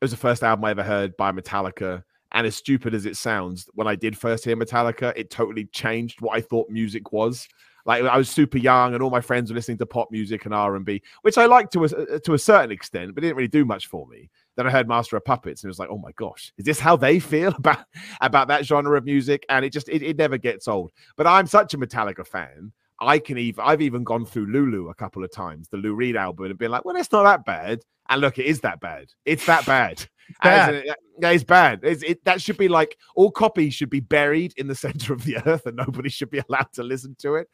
it 0.00 0.04
was 0.04 0.10
the 0.10 0.16
first 0.16 0.42
album 0.42 0.64
I 0.64 0.70
ever 0.70 0.82
heard 0.82 1.16
by 1.16 1.30
Metallica 1.32 2.02
and 2.34 2.48
as 2.48 2.56
stupid 2.56 2.94
as 2.94 3.06
it 3.06 3.16
sounds, 3.16 3.68
when 3.74 3.86
I 3.86 3.94
did 3.94 4.18
first 4.18 4.44
hear 4.44 4.56
Metallica, 4.56 5.12
it 5.16 5.30
totally 5.30 5.66
changed 5.66 6.20
what 6.20 6.36
I 6.36 6.40
thought 6.40 6.68
music 6.68 7.12
was. 7.12 7.48
Like 7.86 8.02
I 8.02 8.16
was 8.16 8.28
super 8.28 8.58
young, 8.58 8.94
and 8.94 9.02
all 9.02 9.10
my 9.10 9.20
friends 9.20 9.50
were 9.50 9.54
listening 9.54 9.78
to 9.78 9.86
pop 9.86 10.10
music 10.10 10.44
and 10.44 10.54
R 10.54 10.74
and 10.74 10.84
B, 10.84 11.00
which 11.22 11.38
I 11.38 11.46
liked 11.46 11.72
to 11.74 11.84
a, 11.84 11.86
uh, 11.86 12.18
to 12.24 12.34
a 12.34 12.38
certain 12.38 12.72
extent, 12.72 13.14
but 13.14 13.22
it 13.22 13.28
didn't 13.28 13.36
really 13.36 13.48
do 13.48 13.64
much 13.64 13.86
for 13.86 14.06
me. 14.08 14.30
Then 14.56 14.66
I 14.66 14.70
heard 14.70 14.88
Master 14.88 15.16
of 15.16 15.24
Puppets, 15.24 15.62
and 15.62 15.68
it 15.68 15.70
was 15.70 15.78
like, 15.78 15.90
oh 15.90 15.98
my 15.98 16.12
gosh, 16.16 16.52
is 16.58 16.64
this 16.64 16.80
how 16.80 16.96
they 16.96 17.20
feel 17.20 17.54
about 17.58 17.84
about 18.20 18.48
that 18.48 18.66
genre 18.66 18.98
of 18.98 19.04
music? 19.04 19.46
And 19.48 19.64
it 19.64 19.70
just 19.70 19.88
it, 19.88 20.02
it 20.02 20.16
never 20.16 20.36
gets 20.36 20.66
old. 20.66 20.90
But 21.16 21.26
I'm 21.28 21.46
such 21.46 21.74
a 21.74 21.78
Metallica 21.78 22.26
fan. 22.26 22.72
I 23.00 23.18
can 23.18 23.38
even 23.38 23.62
I've 23.64 23.82
even 23.82 24.04
gone 24.04 24.24
through 24.24 24.46
Lulu 24.46 24.88
a 24.88 24.94
couple 24.94 25.24
of 25.24 25.32
times, 25.32 25.68
the 25.68 25.76
Lou 25.76 25.94
Reed 25.94 26.16
album, 26.16 26.46
and 26.46 26.58
been 26.58 26.70
like, 26.70 26.84
well, 26.84 26.96
it's 26.96 27.12
not 27.12 27.24
that 27.24 27.44
bad. 27.44 27.80
And 28.08 28.20
look, 28.20 28.38
it 28.38 28.46
is 28.46 28.60
that 28.60 28.80
bad. 28.80 29.06
It's 29.24 29.46
that 29.46 29.66
bad. 29.66 30.06
It's 30.38 31.44
bad. 31.44 31.80
It's, 31.82 32.02
it, 32.02 32.24
that 32.24 32.40
should 32.40 32.56
be 32.56 32.68
like 32.68 32.96
all 33.14 33.30
copies 33.30 33.74
should 33.74 33.90
be 33.90 34.00
buried 34.00 34.54
in 34.56 34.66
the 34.68 34.74
center 34.86 35.12
of 35.12 35.24
the 35.24 35.38
earth, 35.46 35.66
and 35.66 35.76
nobody 35.76 36.08
should 36.08 36.30
be 36.30 36.40
allowed 36.48 36.72
to 36.74 36.82
listen 36.82 37.16
to 37.20 37.36
it. 37.36 37.48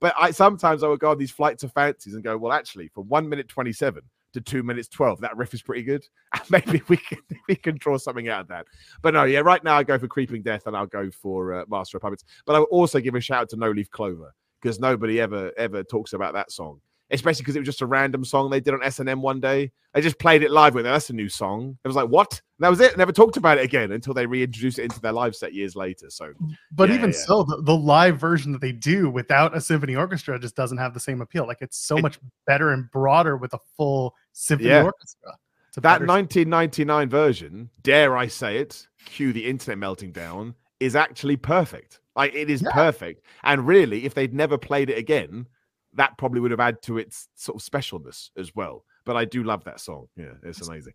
But 0.00 0.14
I 0.18 0.30
sometimes 0.30 0.82
I 0.82 0.88
would 0.88 1.00
go 1.00 1.10
on 1.10 1.18
these 1.18 1.30
flights 1.30 1.62
of 1.62 1.72
fancies 1.72 2.14
and 2.14 2.24
go, 2.24 2.36
well, 2.36 2.52
actually, 2.52 2.88
from 2.88 3.08
one 3.08 3.28
minute 3.28 3.48
twenty 3.48 3.72
seven 3.72 4.02
to 4.32 4.40
two 4.40 4.62
minutes 4.62 4.88
twelve, 4.88 5.20
that 5.20 5.36
riff 5.36 5.54
is 5.54 5.62
pretty 5.62 5.82
good. 5.82 6.04
And 6.34 6.50
maybe 6.50 6.82
we 6.88 6.96
can 6.96 7.18
we 7.48 7.56
can 7.56 7.76
draw 7.76 7.98
something 7.98 8.28
out 8.28 8.42
of 8.42 8.48
that. 8.48 8.66
But 9.02 9.14
no, 9.14 9.24
yeah, 9.24 9.40
right 9.40 9.62
now 9.62 9.76
I 9.76 9.82
go 9.82 9.98
for 9.98 10.08
Creeping 10.08 10.42
Death, 10.42 10.66
and 10.66 10.76
I'll 10.76 10.86
go 10.86 11.10
for 11.10 11.54
uh, 11.54 11.64
Master 11.68 11.98
of 11.98 12.02
Puppets. 12.02 12.24
But 12.46 12.56
I 12.56 12.60
will 12.60 12.66
also 12.66 13.00
give 13.00 13.14
a 13.14 13.20
shout 13.20 13.42
out 13.42 13.48
to 13.50 13.56
No 13.56 13.70
Leaf 13.70 13.90
Clover 13.90 14.34
because 14.60 14.80
nobody 14.80 15.20
ever 15.20 15.52
ever 15.56 15.82
talks 15.82 16.12
about 16.12 16.34
that 16.34 16.50
song 16.50 16.80
especially 17.10 17.42
because 17.42 17.56
it 17.56 17.60
was 17.60 17.66
just 17.66 17.82
a 17.82 17.86
random 17.86 18.24
song 18.24 18.50
they 18.50 18.60
did 18.60 18.74
on 18.74 18.82
S&M 18.82 19.22
one 19.22 19.40
day. 19.40 19.70
They 19.94 20.00
just 20.00 20.18
played 20.18 20.42
it 20.42 20.50
live 20.50 20.74
with 20.74 20.84
them. 20.84 20.92
That's 20.92 21.08
a 21.10 21.14
new 21.14 21.28
song. 21.28 21.78
It 21.84 21.88
was 21.88 21.96
like, 21.96 22.08
what? 22.08 22.32
And 22.58 22.64
that 22.64 22.68
was 22.68 22.80
it. 22.80 22.98
Never 22.98 23.12
talked 23.12 23.36
about 23.36 23.58
it 23.58 23.64
again 23.64 23.92
until 23.92 24.12
they 24.12 24.26
reintroduced 24.26 24.78
it 24.78 24.84
into 24.84 25.00
their 25.00 25.12
live 25.12 25.34
set 25.34 25.54
years 25.54 25.76
later. 25.76 26.10
So, 26.10 26.32
but 26.72 26.88
yeah, 26.88 26.96
even 26.96 27.10
yeah. 27.10 27.16
so, 27.16 27.44
the, 27.44 27.62
the, 27.62 27.76
live 27.76 28.18
version 28.18 28.52
that 28.52 28.60
they 28.60 28.72
do 28.72 29.08
without 29.08 29.56
a 29.56 29.60
symphony 29.60 29.94
orchestra 29.94 30.38
just 30.38 30.56
doesn't 30.56 30.78
have 30.78 30.94
the 30.94 31.00
same 31.00 31.20
appeal. 31.20 31.46
Like 31.46 31.58
it's 31.60 31.78
so 31.78 31.96
it, 31.96 32.02
much 32.02 32.18
better 32.46 32.72
and 32.72 32.90
broader 32.90 33.36
with 33.36 33.54
a 33.54 33.58
full 33.76 34.14
symphony 34.32 34.70
yeah. 34.70 34.82
orchestra. 34.82 35.32
That 35.76 36.00
1999 36.00 37.08
version, 37.10 37.70
dare 37.82 38.16
I 38.16 38.28
say 38.28 38.58
it, 38.58 38.86
cue 39.04 39.34
the 39.34 39.44
internet 39.44 39.78
melting 39.78 40.10
down, 40.10 40.54
is 40.80 40.96
actually 40.96 41.36
perfect. 41.36 42.00
Like 42.16 42.34
it 42.34 42.50
is 42.50 42.64
perfect. 42.70 43.24
And 43.44 43.66
really, 43.66 44.04
if 44.06 44.14
they'd 44.14 44.34
never 44.34 44.56
played 44.56 44.90
it 44.90 44.98
again, 44.98 45.46
that 45.92 46.16
probably 46.18 46.40
would 46.40 46.50
have 46.50 46.60
added 46.60 46.82
to 46.82 46.98
its 46.98 47.28
sort 47.34 47.60
of 47.60 47.68
specialness 47.68 48.30
as 48.36 48.54
well. 48.56 48.84
But 49.04 49.16
I 49.16 49.24
do 49.24 49.44
love 49.44 49.64
that 49.64 49.80
song. 49.80 50.08
Yeah, 50.16 50.32
it's 50.42 50.66
amazing. 50.66 50.94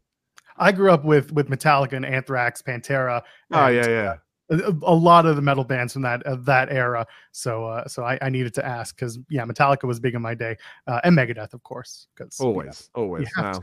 I 0.57 0.71
grew 0.71 0.91
up 0.91 1.05
with 1.05 1.31
with 1.31 1.49
Metallica 1.49 1.93
and 1.93 2.05
Anthrax, 2.05 2.61
Pantera. 2.61 3.21
oh 3.51 3.67
yeah, 3.67 3.87
yeah. 3.87 4.15
A, 4.49 4.75
a, 4.83 4.93
lot 4.93 5.25
of 5.25 5.37
the 5.37 5.41
metal 5.41 5.63
bands 5.63 5.93
from 5.93 6.01
that 6.01 6.23
of 6.23 6.43
that 6.43 6.73
era. 6.73 7.07
So 7.31 7.65
uh, 7.65 7.87
so 7.87 8.03
I, 8.03 8.19
I 8.21 8.29
needed 8.29 8.53
to 8.55 8.65
ask 8.65 8.93
because 8.95 9.17
yeah, 9.29 9.45
Metallica 9.45 9.85
was 9.85 9.99
big 10.01 10.13
in 10.13 10.21
my 10.21 10.33
day, 10.35 10.57
uh, 10.87 10.99
and 11.05 11.17
Megadeth, 11.17 11.53
of 11.53 11.63
course. 11.63 12.07
Because 12.17 12.37
always, 12.39 12.89
you 12.95 13.01
know, 13.01 13.07
always. 13.07 13.29
Wow. 13.37 13.61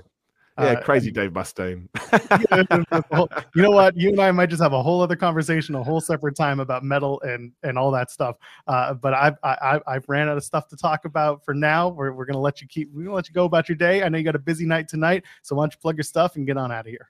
Yeah, 0.58 0.72
uh, 0.72 0.80
crazy 0.82 1.12
Dave 1.12 1.30
Mustaine. 1.30 1.88
you 3.54 3.62
know 3.62 3.70
what? 3.70 3.96
You 3.96 4.08
and 4.08 4.20
I 4.20 4.32
might 4.32 4.50
just 4.50 4.60
have 4.60 4.72
a 4.72 4.82
whole 4.82 5.00
other 5.00 5.14
conversation, 5.14 5.76
a 5.76 5.84
whole 5.84 6.00
separate 6.00 6.34
time 6.34 6.58
about 6.58 6.82
metal 6.82 7.20
and 7.20 7.52
and 7.62 7.78
all 7.78 7.92
that 7.92 8.10
stuff. 8.10 8.36
Uh, 8.66 8.94
but 8.94 9.14
I've 9.14 9.36
I, 9.44 9.80
I've 9.86 10.08
ran 10.08 10.28
out 10.28 10.36
of 10.36 10.42
stuff 10.42 10.66
to 10.68 10.76
talk 10.76 11.04
about 11.04 11.44
for 11.44 11.54
now. 11.54 11.88
We're, 11.88 12.12
we're 12.12 12.26
gonna 12.26 12.40
let 12.40 12.60
you 12.60 12.66
keep. 12.66 12.90
We're 12.92 13.04
gonna 13.04 13.14
let 13.14 13.28
you 13.28 13.34
go 13.34 13.44
about 13.44 13.68
your 13.68 13.76
day. 13.76 14.02
I 14.02 14.08
know 14.08 14.18
you 14.18 14.24
got 14.24 14.34
a 14.34 14.40
busy 14.40 14.66
night 14.66 14.88
tonight, 14.88 15.24
so 15.42 15.54
why 15.54 15.62
don't 15.62 15.72
you 15.72 15.78
plug 15.80 15.96
your 15.96 16.04
stuff 16.04 16.34
and 16.34 16.44
get 16.44 16.56
on 16.56 16.72
out 16.72 16.86
of 16.86 16.90
here? 16.90 17.08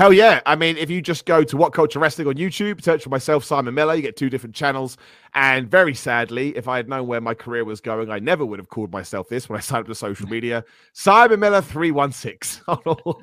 Hell 0.00 0.14
yeah. 0.14 0.40
I 0.46 0.56
mean, 0.56 0.78
if 0.78 0.88
you 0.88 1.02
just 1.02 1.26
go 1.26 1.44
to 1.44 1.56
WhatCulture 1.56 2.00
Wrestling 2.00 2.26
on 2.26 2.36
YouTube, 2.36 2.82
search 2.82 3.02
for 3.04 3.10
myself, 3.10 3.44
Simon 3.44 3.74
Miller, 3.74 3.94
you 3.94 4.00
get 4.00 4.16
two 4.16 4.30
different 4.30 4.54
channels. 4.54 4.96
And 5.34 5.70
very 5.70 5.92
sadly, 5.92 6.56
if 6.56 6.68
I 6.68 6.78
had 6.78 6.88
known 6.88 7.06
where 7.06 7.20
my 7.20 7.34
career 7.34 7.66
was 7.66 7.82
going, 7.82 8.10
I 8.10 8.18
never 8.18 8.46
would 8.46 8.58
have 8.58 8.70
called 8.70 8.90
myself 8.92 9.28
this 9.28 9.46
when 9.46 9.58
I 9.58 9.60
signed 9.60 9.82
up 9.82 9.88
to 9.88 9.94
social 9.94 10.26
media. 10.30 10.64
Simon 10.94 11.38
Miller 11.38 11.60
316 11.60 12.62
on 12.68 12.78
all, 12.86 13.22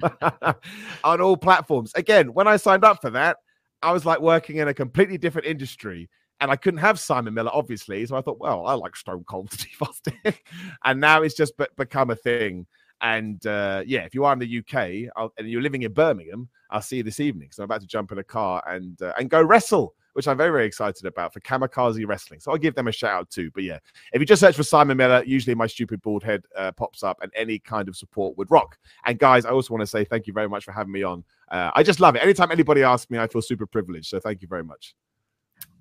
on 1.03 1.19
all 1.19 1.35
platforms. 1.35 1.93
Again, 1.95 2.31
when 2.35 2.47
I 2.47 2.57
signed 2.57 2.83
up 2.83 3.01
for 3.01 3.09
that, 3.09 3.37
I 3.81 3.91
was 3.91 4.05
like 4.05 4.21
working 4.21 4.57
in 4.57 4.67
a 4.67 4.73
completely 4.75 5.17
different 5.17 5.47
industry 5.47 6.07
and 6.41 6.51
I 6.51 6.57
couldn't 6.57 6.81
have 6.81 6.99
Simon 6.99 7.33
Miller, 7.33 7.49
obviously. 7.55 8.05
So 8.05 8.15
I 8.15 8.21
thought, 8.21 8.39
well, 8.39 8.67
I 8.67 8.73
like 8.73 8.95
Stone 8.95 9.23
Cold 9.27 9.51
Steve 9.51 9.81
Austin. 9.81 10.13
and 10.85 11.01
now 11.01 11.23
it's 11.23 11.33
just 11.33 11.57
be- 11.57 11.65
become 11.75 12.11
a 12.11 12.15
thing. 12.15 12.67
And 13.01 13.45
uh, 13.45 13.83
yeah, 13.85 14.01
if 14.01 14.15
you 14.15 14.25
are 14.25 14.33
in 14.33 14.39
the 14.39 14.59
UK 14.59 15.11
I'll, 15.15 15.33
and 15.37 15.49
you're 15.49 15.61
living 15.61 15.83
in 15.83 15.93
Birmingham, 15.93 16.49
I'll 16.71 16.81
see 16.81 16.97
you 16.97 17.03
this 17.03 17.19
evening. 17.19 17.49
So 17.51 17.63
I'm 17.63 17.65
about 17.65 17.81
to 17.81 17.87
jump 17.87 18.11
in 18.11 18.17
a 18.17 18.23
car 18.23 18.63
and 18.67 19.01
uh, 19.01 19.13
and 19.17 19.29
go 19.29 19.41
wrestle 19.41 19.93
which 20.17 20.27
I'm 20.27 20.35
very, 20.35 20.49
very 20.49 20.65
excited 20.65 21.05
about 21.05 21.31
for 21.31 21.39
Kamikaze 21.41 22.03
Wrestling. 22.07 22.39
So 22.39 22.49
I'll 22.49 22.57
give 22.57 22.73
them 22.73 22.87
a 22.87 22.91
shout 22.91 23.11
out 23.11 23.29
too. 23.29 23.51
But 23.53 23.61
yeah, 23.61 23.77
if 24.13 24.19
you 24.19 24.25
just 24.25 24.39
search 24.39 24.55
for 24.55 24.63
Simon 24.63 24.97
Miller, 24.97 25.23
usually 25.27 25.53
my 25.53 25.67
stupid 25.67 26.01
bald 26.01 26.23
head 26.23 26.43
uh, 26.55 26.71
pops 26.71 27.03
up 27.03 27.19
and 27.21 27.31
any 27.35 27.59
kind 27.59 27.87
of 27.87 27.95
support 27.95 28.35
would 28.35 28.49
rock. 28.49 28.79
And 29.05 29.19
guys, 29.19 29.45
I 29.45 29.51
also 29.51 29.75
want 29.75 29.83
to 29.83 29.87
say 29.87 30.05
thank 30.05 30.25
you 30.25 30.33
very 30.33 30.49
much 30.49 30.65
for 30.65 30.71
having 30.71 30.91
me 30.91 31.03
on. 31.03 31.23
Uh, 31.51 31.69
I 31.75 31.83
just 31.83 31.99
love 31.99 32.15
it. 32.15 32.23
Anytime 32.23 32.49
anybody 32.49 32.81
asks 32.81 33.11
me, 33.11 33.19
I 33.19 33.27
feel 33.27 33.43
super 33.43 33.67
privileged. 33.67 34.07
So 34.07 34.19
thank 34.19 34.41
you 34.41 34.47
very 34.47 34.63
much. 34.63 34.95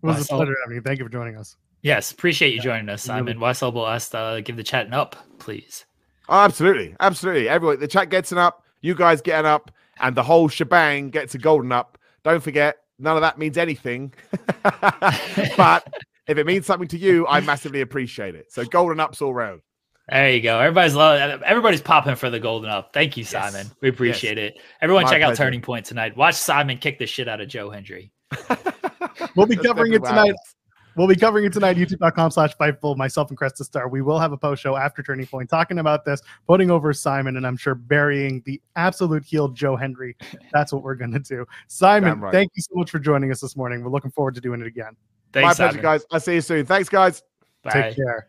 It 0.02 0.06
was 0.06 0.26
a 0.26 0.28
pleasure 0.28 0.54
having 0.64 0.76
you. 0.76 0.82
Thank 0.82 0.98
you 0.98 1.06
for 1.06 1.10
joining 1.10 1.38
us. 1.38 1.56
Yes, 1.80 2.10
appreciate 2.10 2.52
you 2.52 2.60
joining 2.60 2.90
us, 2.90 3.02
Simon. 3.02 3.38
Weisel 3.38 3.90
asked, 3.90 4.14
uh, 4.14 4.42
give 4.42 4.56
the 4.56 4.62
chat 4.62 4.86
an 4.86 4.92
up, 4.92 5.16
please. 5.38 5.86
Oh, 6.28 6.40
absolutely. 6.40 6.96
Absolutely. 7.00 7.48
Everyone, 7.48 7.80
the 7.80 7.88
chat 7.88 8.10
gets 8.10 8.32
an 8.32 8.38
up, 8.38 8.64
you 8.80 8.94
guys 8.94 9.20
get 9.20 9.38
an 9.40 9.46
up, 9.46 9.70
and 10.00 10.16
the 10.16 10.22
whole 10.22 10.48
shebang 10.48 11.10
gets 11.10 11.34
a 11.34 11.38
golden 11.38 11.72
up. 11.72 11.98
Don't 12.24 12.42
forget, 12.42 12.76
none 12.98 13.16
of 13.16 13.22
that 13.22 13.38
means 13.38 13.56
anything. 13.56 14.12
but 15.56 15.86
if 16.26 16.38
it 16.38 16.46
means 16.46 16.66
something 16.66 16.88
to 16.88 16.98
you, 16.98 17.26
I 17.26 17.40
massively 17.40 17.80
appreciate 17.80 18.34
it. 18.34 18.52
So 18.52 18.64
golden 18.64 19.00
ups 19.00 19.22
all 19.22 19.32
round. 19.32 19.62
There 20.08 20.30
you 20.30 20.40
go. 20.40 20.60
Everybody's 20.60 20.94
love, 20.94 21.42
everybody's 21.42 21.80
popping 21.80 22.14
for 22.14 22.30
the 22.30 22.38
golden 22.38 22.70
up. 22.70 22.92
Thank 22.92 23.16
you, 23.16 23.24
Simon. 23.24 23.66
Yes. 23.66 23.74
We 23.80 23.88
appreciate 23.88 24.38
yes. 24.38 24.52
it. 24.52 24.62
Everyone, 24.80 25.02
My 25.04 25.10
check 25.10 25.20
pleasure. 25.20 25.32
out 25.32 25.36
Turning 25.36 25.60
Point 25.60 25.84
tonight. 25.84 26.16
Watch 26.16 26.36
Simon 26.36 26.78
kick 26.78 26.98
the 26.98 27.06
shit 27.06 27.28
out 27.28 27.40
of 27.40 27.48
Joe 27.48 27.70
Hendry. 27.70 28.12
we'll 29.34 29.46
be 29.46 29.56
covering 29.56 29.94
it 29.94 30.04
tonight. 30.04 30.34
We'll 30.96 31.06
be 31.06 31.16
covering 31.16 31.44
it 31.44 31.52
tonight, 31.52 31.76
youtube.com 31.76 32.30
slash 32.30 32.56
Fightful, 32.56 32.96
myself 32.96 33.28
and 33.28 33.38
Cresta 33.38 33.64
Star. 33.64 33.88
We 33.88 34.00
will 34.00 34.18
have 34.18 34.32
a 34.32 34.36
post 34.36 34.62
show 34.62 34.76
after 34.76 35.02
Turning 35.02 35.26
Point 35.26 35.50
talking 35.50 35.78
about 35.78 36.04
this, 36.04 36.22
putting 36.46 36.70
over 36.70 36.92
Simon, 36.94 37.36
and 37.36 37.46
I'm 37.46 37.56
sure 37.56 37.74
burying 37.74 38.42
the 38.46 38.60
absolute 38.76 39.24
healed 39.24 39.54
Joe 39.54 39.76
Hendry. 39.76 40.16
That's 40.52 40.72
what 40.72 40.82
we're 40.82 40.94
going 40.94 41.12
to 41.12 41.18
do. 41.18 41.46
Simon, 41.68 42.18
right. 42.20 42.32
thank 42.32 42.50
you 42.54 42.62
so 42.62 42.72
much 42.74 42.90
for 42.90 42.98
joining 42.98 43.30
us 43.30 43.40
this 43.40 43.56
morning. 43.56 43.82
We're 43.84 43.90
looking 43.90 44.10
forward 44.10 44.34
to 44.36 44.40
doing 44.40 44.60
it 44.60 44.66
again. 44.66 44.96
Thanks, 45.32 45.46
My 45.46 45.52
Simon. 45.52 45.72
pleasure, 45.74 45.82
guys. 45.82 46.06
I'll 46.10 46.20
see 46.20 46.34
you 46.34 46.40
soon. 46.40 46.64
Thanks, 46.64 46.88
guys. 46.88 47.22
Bye. 47.62 47.70
Take 47.72 47.96
care. 47.96 48.28